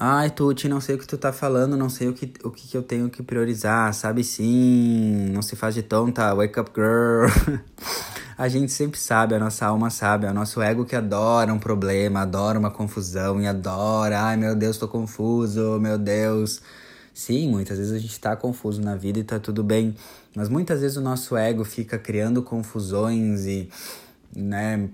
Ai, 0.00 0.30
Tuti, 0.30 0.68
não 0.68 0.80
sei 0.80 0.94
o 0.94 0.98
que 0.98 1.08
tu 1.08 1.18
tá 1.18 1.32
falando, 1.32 1.76
não 1.76 1.88
sei 1.88 2.06
o 2.06 2.12
que, 2.14 2.32
o 2.44 2.52
que, 2.52 2.68
que 2.68 2.76
eu 2.76 2.84
tenho 2.84 3.10
que 3.10 3.20
priorizar, 3.20 3.92
sabe 3.92 4.22
sim, 4.22 5.28
não 5.32 5.42
se 5.42 5.56
faz 5.56 5.74
de 5.74 5.82
tonta, 5.82 6.32
wake 6.36 6.60
up 6.60 6.70
girl. 6.72 7.26
a 8.38 8.46
gente 8.46 8.70
sempre 8.70 8.96
sabe, 8.96 9.34
a 9.34 9.40
nossa 9.40 9.66
alma 9.66 9.90
sabe, 9.90 10.26
é 10.26 10.30
o 10.30 10.32
nosso 10.32 10.62
ego 10.62 10.84
que 10.84 10.94
adora 10.94 11.52
um 11.52 11.58
problema, 11.58 12.20
adora 12.20 12.60
uma 12.60 12.70
confusão 12.70 13.40
e 13.40 13.48
adora, 13.48 14.20
ai 14.20 14.36
meu 14.36 14.54
Deus, 14.54 14.78
tô 14.78 14.86
confuso, 14.86 15.80
meu 15.80 15.98
Deus. 15.98 16.62
Sim, 17.12 17.48
muitas 17.48 17.76
vezes 17.78 17.92
a 17.92 17.98
gente 17.98 18.20
tá 18.20 18.36
confuso 18.36 18.80
na 18.80 18.94
vida 18.94 19.18
e 19.18 19.24
tá 19.24 19.40
tudo 19.40 19.64
bem, 19.64 19.96
mas 20.32 20.48
muitas 20.48 20.80
vezes 20.80 20.96
o 20.96 21.00
nosso 21.00 21.36
ego 21.36 21.64
fica 21.64 21.98
criando 21.98 22.40
confusões 22.40 23.46
e, 23.46 23.68
né, 24.32 24.88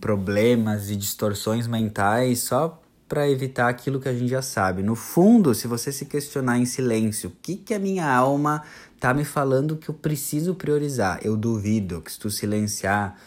problemas 0.00 0.88
e 0.88 0.96
distorções 0.96 1.66
mentais 1.66 2.38
só 2.44 2.80
para 3.08 3.28
evitar 3.28 3.68
aquilo 3.68 3.98
que 3.98 4.08
a 4.08 4.12
gente 4.12 4.28
já 4.28 4.42
sabe. 4.42 4.82
No 4.82 4.94
fundo, 4.94 5.54
se 5.54 5.66
você 5.66 5.90
se 5.90 6.04
questionar 6.04 6.58
em 6.58 6.66
silêncio, 6.66 7.30
o 7.30 7.32
que 7.40 7.56
que 7.56 7.72
a 7.72 7.78
minha 7.78 8.06
alma 8.06 8.62
tá 9.00 9.14
me 9.14 9.24
falando 9.24 9.76
que 9.76 9.88
eu 9.88 9.94
preciso 9.94 10.54
priorizar. 10.54 11.20
Eu 11.22 11.36
duvido 11.36 12.02
que 12.02 12.12
se 12.12 12.18
tu 12.18 12.30
silenciar, 12.30 13.18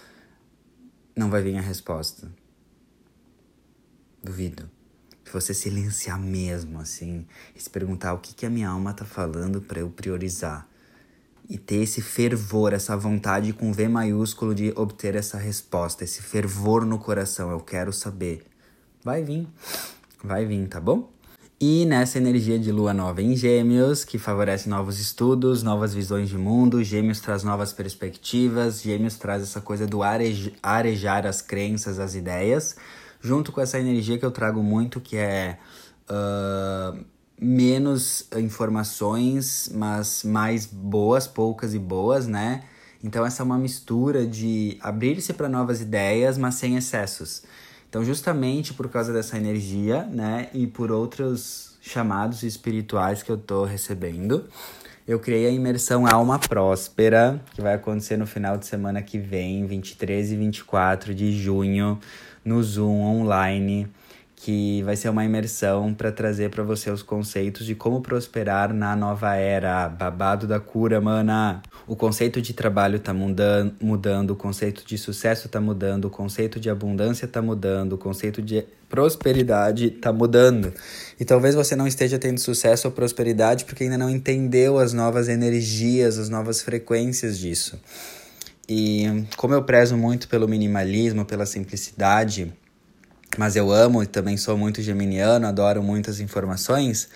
não 1.15 1.29
vai 1.29 1.41
vir 1.41 1.57
a 1.57 1.61
resposta. 1.61 2.31
Duvido. 4.23 4.69
Se 5.25 5.33
você 5.33 5.53
silenciar 5.53 6.19
mesmo, 6.19 6.79
assim, 6.79 7.25
e 7.55 7.61
se 7.61 7.69
perguntar 7.69 8.13
o 8.13 8.19
que, 8.19 8.35
que 8.35 8.45
a 8.45 8.49
minha 8.49 8.69
alma 8.69 8.93
tá 8.93 9.05
falando 9.05 9.61
para 9.61 9.79
eu 9.79 9.89
priorizar. 9.89 10.67
E 11.49 11.57
ter 11.57 11.77
esse 11.77 12.01
fervor, 12.01 12.73
essa 12.73 12.95
vontade 12.95 13.51
com 13.51 13.73
V 13.73 13.87
maiúsculo 13.87 14.53
de 14.53 14.73
obter 14.75 15.15
essa 15.15 15.37
resposta, 15.37 16.03
esse 16.03 16.21
fervor 16.21 16.85
no 16.85 16.99
coração, 16.99 17.49
eu 17.49 17.59
quero 17.59 17.91
saber. 17.91 18.50
Vai 19.03 19.23
vir, 19.23 19.47
vai 20.23 20.45
vir, 20.45 20.67
tá 20.67 20.79
bom? 20.79 21.09
E 21.59 21.85
nessa 21.85 22.19
energia 22.19 22.59
de 22.59 22.71
lua 22.71 22.93
nova 22.93 23.21
em 23.21 23.35
Gêmeos, 23.35 24.03
que 24.03 24.19
favorece 24.19 24.69
novos 24.69 24.99
estudos, 24.99 25.63
novas 25.63 25.93
visões 25.93 26.29
de 26.29 26.37
mundo, 26.37 26.83
Gêmeos 26.83 27.19
traz 27.19 27.43
novas 27.43 27.73
perspectivas, 27.73 28.81
Gêmeos 28.81 29.15
traz 29.15 29.41
essa 29.41 29.59
coisa 29.59 29.87
do 29.87 30.01
arejar 30.03 31.25
as 31.25 31.41
crenças, 31.41 31.99
as 31.99 32.13
ideias, 32.13 32.75
junto 33.19 33.51
com 33.51 33.59
essa 33.59 33.79
energia 33.79 34.19
que 34.19 34.25
eu 34.25 34.31
trago 34.31 34.61
muito, 34.61 35.01
que 35.01 35.17
é 35.17 35.57
uh, 36.09 37.03
menos 37.39 38.27
informações, 38.37 39.71
mas 39.73 40.23
mais 40.23 40.67
boas, 40.67 41.25
poucas 41.25 41.73
e 41.73 41.79
boas, 41.79 42.27
né? 42.27 42.63
Então, 43.03 43.25
essa 43.25 43.41
é 43.41 43.45
uma 43.45 43.57
mistura 43.57 44.27
de 44.27 44.77
abrir-se 44.79 45.33
para 45.33 45.49
novas 45.49 45.81
ideias, 45.81 46.37
mas 46.37 46.55
sem 46.55 46.75
excessos. 46.75 47.41
Então, 47.91 48.05
justamente 48.05 48.73
por 48.73 48.87
causa 48.87 49.11
dessa 49.11 49.35
energia, 49.35 50.03
né, 50.03 50.47
e 50.53 50.65
por 50.65 50.93
outros 50.93 51.77
chamados 51.81 52.41
espirituais 52.41 53.21
que 53.21 53.29
eu 53.29 53.35
tô 53.35 53.65
recebendo, 53.65 54.45
eu 55.05 55.19
criei 55.19 55.45
a 55.45 55.49
imersão 55.49 56.07
Alma 56.07 56.39
Próspera, 56.39 57.41
que 57.53 57.61
vai 57.61 57.73
acontecer 57.73 58.15
no 58.15 58.25
final 58.25 58.55
de 58.55 58.65
semana 58.65 59.01
que 59.01 59.19
vem, 59.19 59.65
23 59.65 60.31
e 60.31 60.37
24 60.37 61.13
de 61.13 61.33
junho, 61.33 61.99
no 62.45 62.63
Zoom 62.63 63.01
online, 63.01 63.89
que 64.43 64.81
vai 64.81 64.95
ser 64.95 65.07
uma 65.09 65.23
imersão 65.23 65.93
para 65.93 66.11
trazer 66.11 66.49
para 66.49 66.63
você 66.63 66.89
os 66.89 67.03
conceitos 67.03 67.63
de 67.63 67.75
como 67.75 68.01
prosperar 68.01 68.73
na 68.73 68.95
nova 68.95 69.35
era, 69.35 69.87
babado 69.87 70.47
da 70.47 70.59
cura, 70.59 70.99
mana. 70.99 71.61
O 71.85 71.95
conceito 71.95 72.41
de 72.41 72.51
trabalho 72.51 72.99
tá 72.99 73.13
mudando, 73.13 73.75
mudando, 73.79 74.31
o 74.31 74.35
conceito 74.35 74.83
de 74.83 74.97
sucesso 74.97 75.47
tá 75.47 75.61
mudando, 75.61 76.05
o 76.05 76.09
conceito 76.09 76.59
de 76.59 76.71
abundância 76.71 77.27
tá 77.27 77.39
mudando, 77.39 77.93
o 77.93 77.97
conceito 77.99 78.41
de 78.41 78.65
prosperidade 78.89 79.91
tá 79.91 80.11
mudando. 80.11 80.73
E 81.19 81.23
talvez 81.23 81.53
você 81.53 81.75
não 81.75 81.85
esteja 81.85 82.17
tendo 82.17 82.39
sucesso 82.39 82.87
ou 82.87 82.91
prosperidade 82.91 83.63
porque 83.65 83.83
ainda 83.83 83.97
não 83.97 84.09
entendeu 84.09 84.79
as 84.79 84.91
novas 84.91 85.29
energias, 85.29 86.17
as 86.17 86.29
novas 86.29 86.63
frequências 86.63 87.37
disso. 87.37 87.79
E 88.67 89.05
como 89.37 89.53
eu 89.53 89.61
prezo 89.61 89.95
muito 89.95 90.27
pelo 90.27 90.47
minimalismo, 90.47 91.25
pela 91.25 91.45
simplicidade, 91.45 92.51
mas 93.37 93.55
eu 93.55 93.71
amo 93.71 94.03
e 94.03 94.07
também 94.07 94.37
sou 94.37 94.57
muito 94.57 94.81
geminiano, 94.81 95.47
adoro 95.47 95.81
muitas 95.81 96.19
informações, 96.19 97.09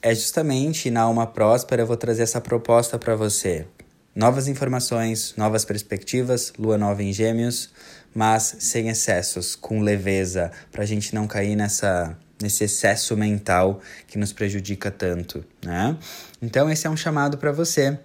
é 0.00 0.14
justamente 0.14 0.90
na 0.90 1.02
Alma 1.02 1.26
Próspera 1.26 1.82
eu 1.82 1.86
vou 1.86 1.96
trazer 1.96 2.22
essa 2.22 2.40
proposta 2.40 2.98
para 2.98 3.16
você. 3.16 3.66
Novas 4.14 4.48
informações, 4.48 5.34
novas 5.36 5.64
perspectivas, 5.64 6.52
lua 6.58 6.78
nova 6.78 7.02
em 7.02 7.12
gêmeos, 7.12 7.70
mas 8.14 8.56
sem 8.60 8.88
excessos, 8.88 9.54
com 9.54 9.80
leveza, 9.80 10.50
para 10.72 10.82
a 10.82 10.86
gente 10.86 11.14
não 11.14 11.26
cair 11.26 11.54
nessa, 11.54 12.16
nesse 12.40 12.64
excesso 12.64 13.16
mental 13.16 13.80
que 14.06 14.16
nos 14.16 14.32
prejudica 14.32 14.90
tanto, 14.90 15.44
né? 15.62 15.96
Então 16.40 16.70
esse 16.70 16.86
é 16.86 16.90
um 16.90 16.96
chamado 16.96 17.36
para 17.36 17.52
você 17.52 17.98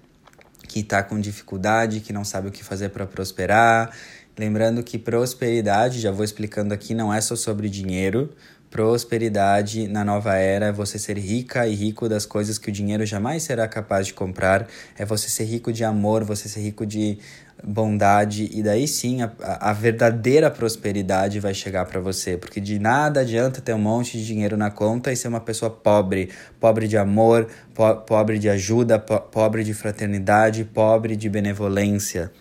que 0.68 0.80
está 0.80 1.04
com 1.04 1.20
dificuldade, 1.20 2.00
que 2.00 2.14
não 2.14 2.24
sabe 2.24 2.48
o 2.48 2.52
que 2.52 2.64
fazer 2.64 2.90
para 2.90 3.06
prosperar, 3.06 3.92
Lembrando 4.38 4.82
que 4.82 4.98
prosperidade, 4.98 6.00
já 6.00 6.12
vou 6.12 6.24
explicando 6.24 6.74
aqui, 6.74 6.94
não 6.94 7.14
é 7.14 7.20
só 7.20 7.36
sobre 7.36 7.70
dinheiro. 7.70 8.30
Prosperidade 8.72 9.86
na 9.90 10.06
nova 10.06 10.36
era 10.36 10.68
é 10.68 10.72
você 10.72 10.98
ser 10.98 11.18
rica 11.18 11.68
e 11.68 11.76
rico 11.76 12.08
das 12.08 12.26
coisas 12.26 12.58
que 12.58 12.70
o 12.70 12.72
dinheiro 12.72 13.06
jamais 13.06 13.44
será 13.44 13.68
capaz 13.68 14.08
de 14.08 14.14
comprar. 14.14 14.66
É 14.98 15.04
você 15.04 15.28
ser 15.28 15.44
rico 15.44 15.74
de 15.74 15.84
amor, 15.84 16.24
você 16.24 16.48
ser 16.48 16.62
rico 16.62 16.86
de 16.86 17.20
bondade. 17.62 18.50
E 18.54 18.64
daí 18.64 18.88
sim 18.88 19.22
a, 19.22 19.32
a 19.42 19.74
verdadeira 19.74 20.50
prosperidade 20.50 21.38
vai 21.42 21.54
chegar 21.54 21.86
para 21.86 22.00
você. 22.00 22.38
Porque 22.38 22.62
de 22.62 22.80
nada 22.80 23.20
adianta 23.20 23.60
ter 23.60 23.74
um 23.74 23.78
monte 23.78 24.18
de 24.18 24.26
dinheiro 24.26 24.56
na 24.56 24.72
conta 24.72 25.12
e 25.12 25.18
ser 25.18 25.28
uma 25.28 25.42
pessoa 25.42 25.70
pobre. 25.70 26.30
Pobre 26.58 26.88
de 26.88 26.98
amor, 26.98 27.50
po 27.76 27.94
pobre 27.98 28.40
de 28.40 28.48
ajuda, 28.50 28.98
po 28.98 29.20
pobre 29.20 29.66
de 29.66 29.74
fraternidade, 29.74 30.64
pobre 30.64 31.18
de 31.18 31.28
benevolência. 31.28 32.32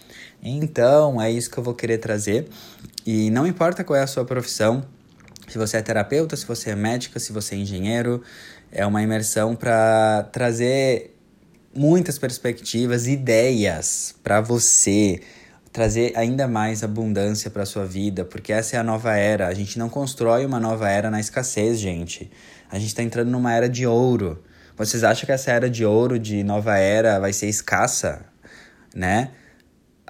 Então, 0.43 1.21
é 1.21 1.31
isso 1.31 1.51
que 1.51 1.59
eu 1.59 1.65
vou 1.65 1.75
querer 1.75 1.99
trazer. 1.99 2.49
E 3.07 3.31
não 3.31 3.47
importa 3.47 3.85
qual 3.85 3.99
é 3.99 4.03
a 4.03 4.07
sua 4.07 4.25
profissão, 4.25 4.85
se 5.49 5.59
você 5.59 5.79
é 5.79 5.83
terapeuta, 5.83 6.37
se 6.37 6.47
você 6.47 6.71
é 6.71 6.77
médica, 6.77 7.19
se 7.19 7.33
você 7.33 7.55
é 7.55 7.59
engenheiro, 7.59 8.23
é 8.71 8.87
uma 8.87 9.03
imersão 9.03 9.57
para 9.57 10.23
trazer 10.33 11.17
muitas 11.75 12.19
perspectivas, 12.19 13.07
ideias 13.07 14.15
para 14.23 14.41
você, 14.41 15.21
trazer 15.73 16.13
ainda 16.17 16.49
mais 16.49 16.83
abundância 16.83 17.51
para 17.51 17.67
sua 17.67 17.85
vida, 17.85 18.25
porque 18.25 18.53
essa 18.53 18.77
é 18.77 18.79
a 18.79 18.83
nova 18.83 19.17
era. 19.17 19.49
A 19.49 19.55
gente 19.55 19.79
não 19.79 19.89
constrói 19.89 20.47
uma 20.47 20.61
nova 20.61 20.89
era 20.89 21.11
na 21.11 21.21
escassez, 21.21 21.79
gente. 21.79 22.31
A 22.71 22.79
gente 22.79 22.89
está 22.89 23.03
entrando 23.03 23.31
numa 23.31 23.53
era 23.53 23.69
de 23.69 23.87
ouro. 23.87 24.43
Vocês 24.77 25.05
acham 25.05 25.27
que 25.27 25.33
essa 25.33 25.51
era 25.51 25.69
de 25.69 25.85
ouro, 25.85 26.19
de 26.19 26.43
nova 26.43 26.77
era, 26.79 27.19
vai 27.19 27.33
ser 27.33 27.49
escassa, 27.49 28.25
né? 28.95 29.31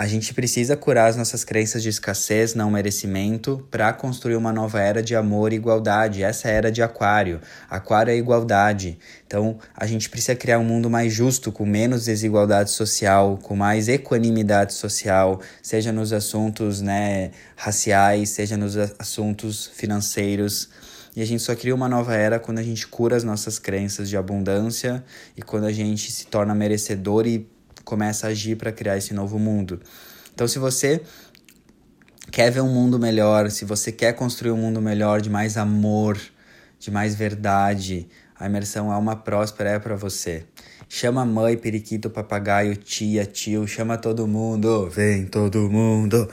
A 0.00 0.06
gente 0.06 0.32
precisa 0.32 0.78
curar 0.78 1.10
as 1.10 1.16
nossas 1.16 1.44
crenças 1.44 1.82
de 1.82 1.90
escassez, 1.90 2.54
não 2.54 2.70
merecimento, 2.70 3.68
para 3.70 3.92
construir 3.92 4.34
uma 4.34 4.50
nova 4.50 4.80
era 4.80 5.02
de 5.02 5.14
amor 5.14 5.52
e 5.52 5.56
igualdade. 5.56 6.22
Essa 6.22 6.48
é 6.48 6.52
era 6.52 6.72
de 6.72 6.82
Aquário. 6.82 7.38
Aquário 7.68 8.10
é 8.10 8.16
igualdade. 8.16 8.98
Então, 9.26 9.58
a 9.76 9.84
gente 9.84 10.08
precisa 10.08 10.34
criar 10.34 10.58
um 10.58 10.64
mundo 10.64 10.88
mais 10.88 11.12
justo, 11.12 11.52
com 11.52 11.66
menos 11.66 12.06
desigualdade 12.06 12.70
social, 12.70 13.38
com 13.42 13.54
mais 13.54 13.88
equanimidade 13.88 14.72
social, 14.72 15.38
seja 15.62 15.92
nos 15.92 16.14
assuntos 16.14 16.80
né, 16.80 17.32
raciais, 17.54 18.30
seja 18.30 18.56
nos 18.56 18.78
assuntos 18.98 19.66
financeiros. 19.66 20.70
E 21.14 21.20
a 21.20 21.26
gente 21.26 21.42
só 21.42 21.54
cria 21.54 21.74
uma 21.74 21.90
nova 21.90 22.14
era 22.14 22.38
quando 22.38 22.58
a 22.58 22.62
gente 22.62 22.86
cura 22.86 23.16
as 23.16 23.22
nossas 23.22 23.58
crenças 23.58 24.08
de 24.08 24.16
abundância 24.16 25.04
e 25.36 25.42
quando 25.42 25.64
a 25.64 25.72
gente 25.72 26.10
se 26.10 26.26
torna 26.26 26.54
merecedor 26.54 27.26
e 27.26 27.46
começa 27.90 28.28
a 28.28 28.30
agir 28.30 28.54
para 28.56 28.70
criar 28.70 28.96
esse 28.96 29.12
novo 29.12 29.36
mundo. 29.36 29.80
Então, 30.32 30.46
se 30.46 30.60
você 30.60 31.02
quer 32.30 32.48
ver 32.52 32.60
um 32.60 32.72
mundo 32.72 33.00
melhor, 33.00 33.50
se 33.50 33.64
você 33.64 33.90
quer 33.90 34.12
construir 34.12 34.52
um 34.52 34.56
mundo 34.56 34.80
melhor 34.80 35.20
de 35.20 35.28
mais 35.28 35.56
amor, 35.56 36.16
de 36.78 36.88
mais 36.88 37.16
verdade, 37.16 38.08
a 38.38 38.46
imersão 38.46 38.92
Alma 38.92 39.16
Próspera 39.16 39.70
é 39.70 39.78
para 39.80 39.96
você. 39.96 40.44
Chama 40.88 41.24
mãe, 41.24 41.56
periquito, 41.56 42.08
papagaio, 42.08 42.76
tia, 42.76 43.26
tio, 43.26 43.66
chama 43.66 43.98
todo 43.98 44.26
mundo. 44.26 44.88
Vem 44.88 45.26
todo 45.26 45.68
mundo. 45.68 46.28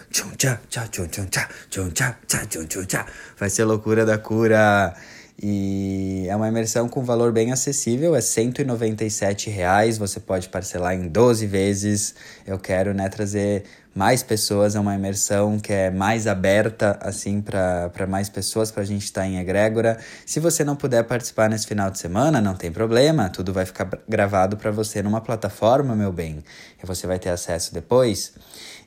Vai 3.38 3.50
ser 3.50 3.66
loucura 3.66 4.06
da 4.06 4.18
cura. 4.18 4.96
E 5.42 6.26
é 6.28 6.36
uma 6.36 6.48
imersão 6.48 6.90
com 6.90 7.04
valor 7.04 7.32
bem 7.32 7.52
acessível, 7.52 8.16
é 8.16 8.22
197 8.22 9.52
reais, 9.52 9.96
você 9.96 10.20
pode 10.20 10.50
parcelar 10.50 10.96
em 10.96 11.08
12 11.08 11.46
vezes. 11.46 12.16
Eu 12.46 12.58
quero 12.58 12.92
né, 12.92 13.08
trazer 13.08 13.64
mais 13.94 14.24
pessoas, 14.24 14.76
é 14.76 14.80
uma 14.80 14.96
imersão 14.96 15.60
que 15.60 15.72
é 15.72 15.92
mais 15.92 16.26
aberta 16.26 16.98
assim 17.02 17.40
para 17.40 18.08
mais 18.08 18.30
pessoas, 18.30 18.72
para 18.72 18.82
a 18.82 18.86
gente 18.86 19.04
estar 19.04 19.22
tá 19.22 19.28
em 19.28 19.38
egrégora. 19.38 20.00
Se 20.26 20.40
você 20.40 20.64
não 20.64 20.76
puder 20.76 21.04
participar 21.04 21.52
nesse 21.52 21.68
final 21.68 21.92
de 21.92 22.00
semana, 22.00 22.42
não 22.42 22.56
tem 22.56 22.72
problema, 22.72 23.30
tudo 23.30 23.54
vai 23.54 23.66
ficar 23.66 23.88
gravado 24.10 24.58
para 24.58 24.72
você 24.72 25.04
numa 25.04 25.22
plataforma, 25.22 25.96
meu 25.96 26.12
bem, 26.12 26.44
e 26.82 26.86
você 26.86 27.06
vai 27.06 27.20
ter 27.20 27.30
acesso 27.30 27.76
depois. 27.76 28.34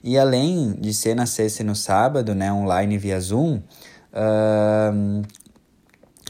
E 0.03 0.19
além 0.19 0.73
de 0.81 0.93
ser 0.93 1.15
na 1.15 1.27
sexta 1.27 1.63
e 1.63 1.67
no 1.67 1.77
sábado, 1.77 2.35
né, 2.35 2.53
online 2.53 2.99
via 2.99 3.21
Zoom, 3.21 3.61
Uh, 4.13 5.23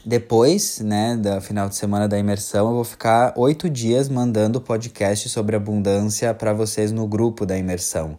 depois, 0.05 0.79
né, 0.79 1.15
do 1.15 1.39
final 1.41 1.69
de 1.69 1.75
semana 1.75 2.07
da 2.07 2.17
imersão, 2.17 2.69
eu 2.69 2.75
vou 2.75 2.83
ficar 2.83 3.33
oito 3.35 3.69
dias 3.69 4.09
mandando 4.09 4.59
podcast 4.59 5.29
sobre 5.29 5.55
abundância 5.55 6.33
para 6.33 6.53
vocês 6.53 6.91
no 6.91 7.07
grupo 7.07 7.45
da 7.45 7.57
imersão. 7.57 8.17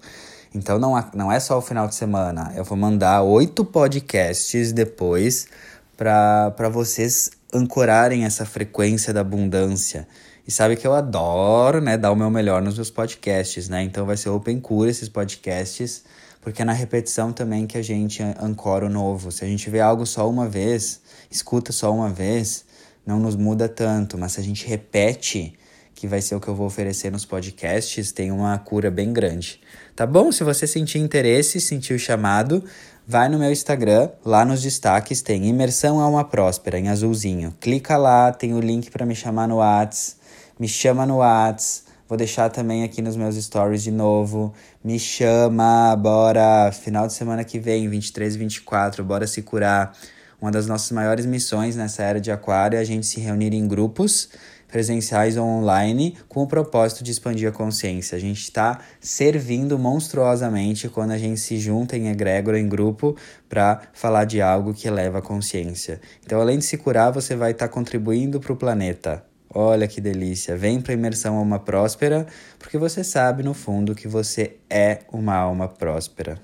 Então 0.55 0.79
não, 0.79 0.93
não 1.15 1.33
é 1.33 1.41
só 1.41 1.59
o 1.59 1.63
final 1.63 1.89
de 1.89 1.95
semana, 1.95 2.53
eu 2.55 2.63
vou 2.63 2.77
mandar 2.77 3.23
oito 3.23 3.65
podcasts 3.65 4.73
depois 4.73 5.49
para 5.97 6.69
vocês 6.71 7.31
ancorarem 7.53 8.25
essa 8.25 8.45
frequência 8.45 9.13
da 9.13 9.21
abundância. 9.21 10.07
E 10.47 10.51
sabe 10.51 10.77
que 10.77 10.87
eu 10.87 10.93
adoro, 10.93 11.81
né, 11.81 11.97
dar 11.97 12.11
o 12.11 12.17
meu 12.17 12.31
melhor 12.31 12.61
nos 12.63 12.75
meus 12.75 12.91
podcasts, 12.91 13.69
né? 13.69 13.83
Então 13.83 14.05
vai 14.05 14.17
ser 14.17 14.29
open 14.29 14.61
cura 14.61 14.91
esses 14.91 15.09
podcasts, 15.09 16.03
porque 16.43 16.61
é 16.61 16.65
na 16.65 16.73
repetição 16.73 17.33
também 17.33 17.67
que 17.67 17.79
a 17.79 17.83
gente 17.83 18.21
ancora 18.39 18.85
o 18.85 18.91
novo. 18.91 19.31
Se 19.31 19.45
a 19.45 19.49
gente 19.49 19.71
vê 19.71 19.81
algo 19.81 20.05
só 20.05 20.29
uma 20.29 20.49
vez, 20.49 21.01
escuta 21.31 21.73
só 21.73 21.95
uma 21.95 22.11
vez, 22.11 22.65
não 23.07 23.19
nos 23.21 23.37
muda 23.37 23.69
tanto, 23.69 24.19
mas 24.19 24.33
se 24.33 24.41
a 24.41 24.43
gente 24.43 24.67
repete, 24.67 25.55
que 25.95 26.09
vai 26.09 26.21
ser 26.21 26.35
o 26.35 26.41
que 26.41 26.49
eu 26.49 26.55
vou 26.55 26.67
oferecer 26.67 27.13
nos 27.13 27.25
podcasts, 27.25 28.11
tem 28.11 28.33
uma 28.33 28.59
cura 28.59 28.91
bem 28.91 29.13
grande. 29.13 29.61
Tá 29.95 30.05
bom? 30.05 30.33
Se 30.33 30.43
você 30.43 30.67
sentir 30.67 30.99
interesse, 30.99 31.61
sentir 31.61 31.95
o 31.95 31.99
chamado, 31.99 32.65
vai 33.07 33.29
no 33.29 33.39
meu 33.39 33.53
Instagram, 33.53 34.11
lá 34.25 34.45
nos 34.45 34.61
destaques 34.61 35.23
tem 35.23 35.47
Imersão 35.47 36.01
Alma 36.01 36.25
Próspera, 36.25 36.77
em 36.77 36.89
azulzinho. 36.89 37.55
Clica 37.61 37.97
lá, 37.97 38.33
tem 38.33 38.53
o 38.53 38.59
link 38.59 38.91
para 38.91 39.07
me 39.07 39.15
chamar 39.15 39.47
no 39.47 39.59
Whats, 39.59 40.17
me 40.59 40.67
chama 40.67 41.07
no 41.07 41.19
Whats. 41.19 41.85
Vou 42.13 42.17
deixar 42.19 42.51
também 42.51 42.85
aqui 42.85 43.01
nos 43.01 43.17
meus 43.17 43.37
stories 43.37 43.83
de 43.83 43.91
novo. 43.91 44.53
Me 44.85 44.99
chama, 44.99 45.97
bora! 45.97 46.71
Final 46.71 47.07
de 47.07 47.15
semana 47.15 47.43
que 47.43 47.59
vem, 47.59 47.89
23 47.89 48.35
e 48.35 48.39
24, 48.39 49.03
bora 49.03 49.27
se 49.27 49.41
curar. 49.41 49.97
Uma 50.39 50.51
das 50.51 50.67
nossas 50.67 50.93
maiores 50.93 51.25
missões 51.25 51.75
nessa 51.75 52.03
era 52.03 52.21
de 52.21 52.31
Aquário 52.31 52.77
é 52.77 52.81
a 52.81 52.85
gente 52.85 53.07
se 53.07 53.19
reunir 53.19 53.55
em 53.55 53.67
grupos 53.67 54.29
presenciais 54.69 55.39
ou 55.39 55.47
online 55.47 56.15
com 56.29 56.43
o 56.43 56.47
propósito 56.47 57.03
de 57.03 57.11
expandir 57.11 57.49
a 57.49 57.53
consciência. 57.53 58.15
A 58.15 58.21
gente 58.21 58.43
está 58.43 58.81
servindo 59.01 59.79
monstruosamente 59.79 60.91
quando 60.91 61.13
a 61.13 61.19
gente 61.19 61.41
se 61.41 61.57
junta 61.57 61.97
em 61.97 62.09
egrégora, 62.09 62.61
em 62.61 62.69
grupo, 62.69 63.17
para 63.49 63.81
falar 63.95 64.27
de 64.27 64.43
algo 64.43 64.75
que 64.75 64.87
eleva 64.87 65.21
a 65.21 65.23
consciência. 65.23 65.99
Então, 66.23 66.39
além 66.39 66.59
de 66.59 66.67
se 66.67 66.77
curar, 66.77 67.11
você 67.11 67.35
vai 67.35 67.53
estar 67.53 67.69
tá 67.69 67.73
contribuindo 67.73 68.39
para 68.39 68.53
o 68.53 68.57
planeta. 68.57 69.32
Olha 69.55 69.87
que 69.87 70.01
delícia! 70.01 70.57
Vem 70.57 70.81
para 70.81 70.95
imersão 70.95 71.37
alma 71.37 71.59
próspera, 71.59 72.27
porque 72.59 72.79
você 72.79 73.05
sabe 73.05 73.43
no 73.43 73.53
fundo 73.53 73.95
que 73.95 74.09
você 74.09 74.57
é 74.71 75.01
uma 75.13 75.35
alma 75.35 75.69
próspera. 75.69 76.41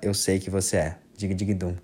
Eu 0.00 0.14
sei 0.14 0.38
que 0.38 0.48
você 0.48 0.76
é. 0.78 0.96
Dig, 1.14 1.34
dig, 1.34 1.52
dum. 1.52 1.74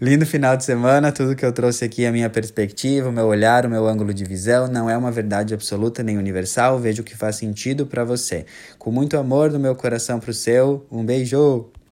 Lindo 0.00 0.24
final 0.24 0.56
de 0.56 0.64
semana, 0.64 1.12
tudo 1.12 1.34
que 1.34 1.44
eu 1.44 1.52
trouxe 1.52 1.84
aqui 1.84 2.06
a 2.06 2.12
minha 2.12 2.30
perspectiva, 2.30 3.08
o 3.08 3.12
meu 3.12 3.26
olhar, 3.26 3.66
o 3.66 3.68
meu 3.68 3.86
ângulo 3.86 4.14
de 4.14 4.24
visão, 4.24 4.68
não 4.68 4.88
é 4.88 4.96
uma 4.96 5.10
verdade 5.10 5.52
absoluta 5.52 6.02
nem 6.02 6.16
universal, 6.16 6.78
vejo 6.78 7.02
o 7.02 7.04
que 7.04 7.16
faz 7.16 7.36
sentido 7.36 7.84
para 7.84 8.04
você. 8.04 8.46
Com 8.78 8.92
muito 8.92 9.18
amor 9.18 9.50
do 9.50 9.58
meu 9.58 9.74
coração 9.74 10.20
pro 10.20 10.32
seu, 10.32 10.86
um 10.90 11.04
beijo! 11.04 11.71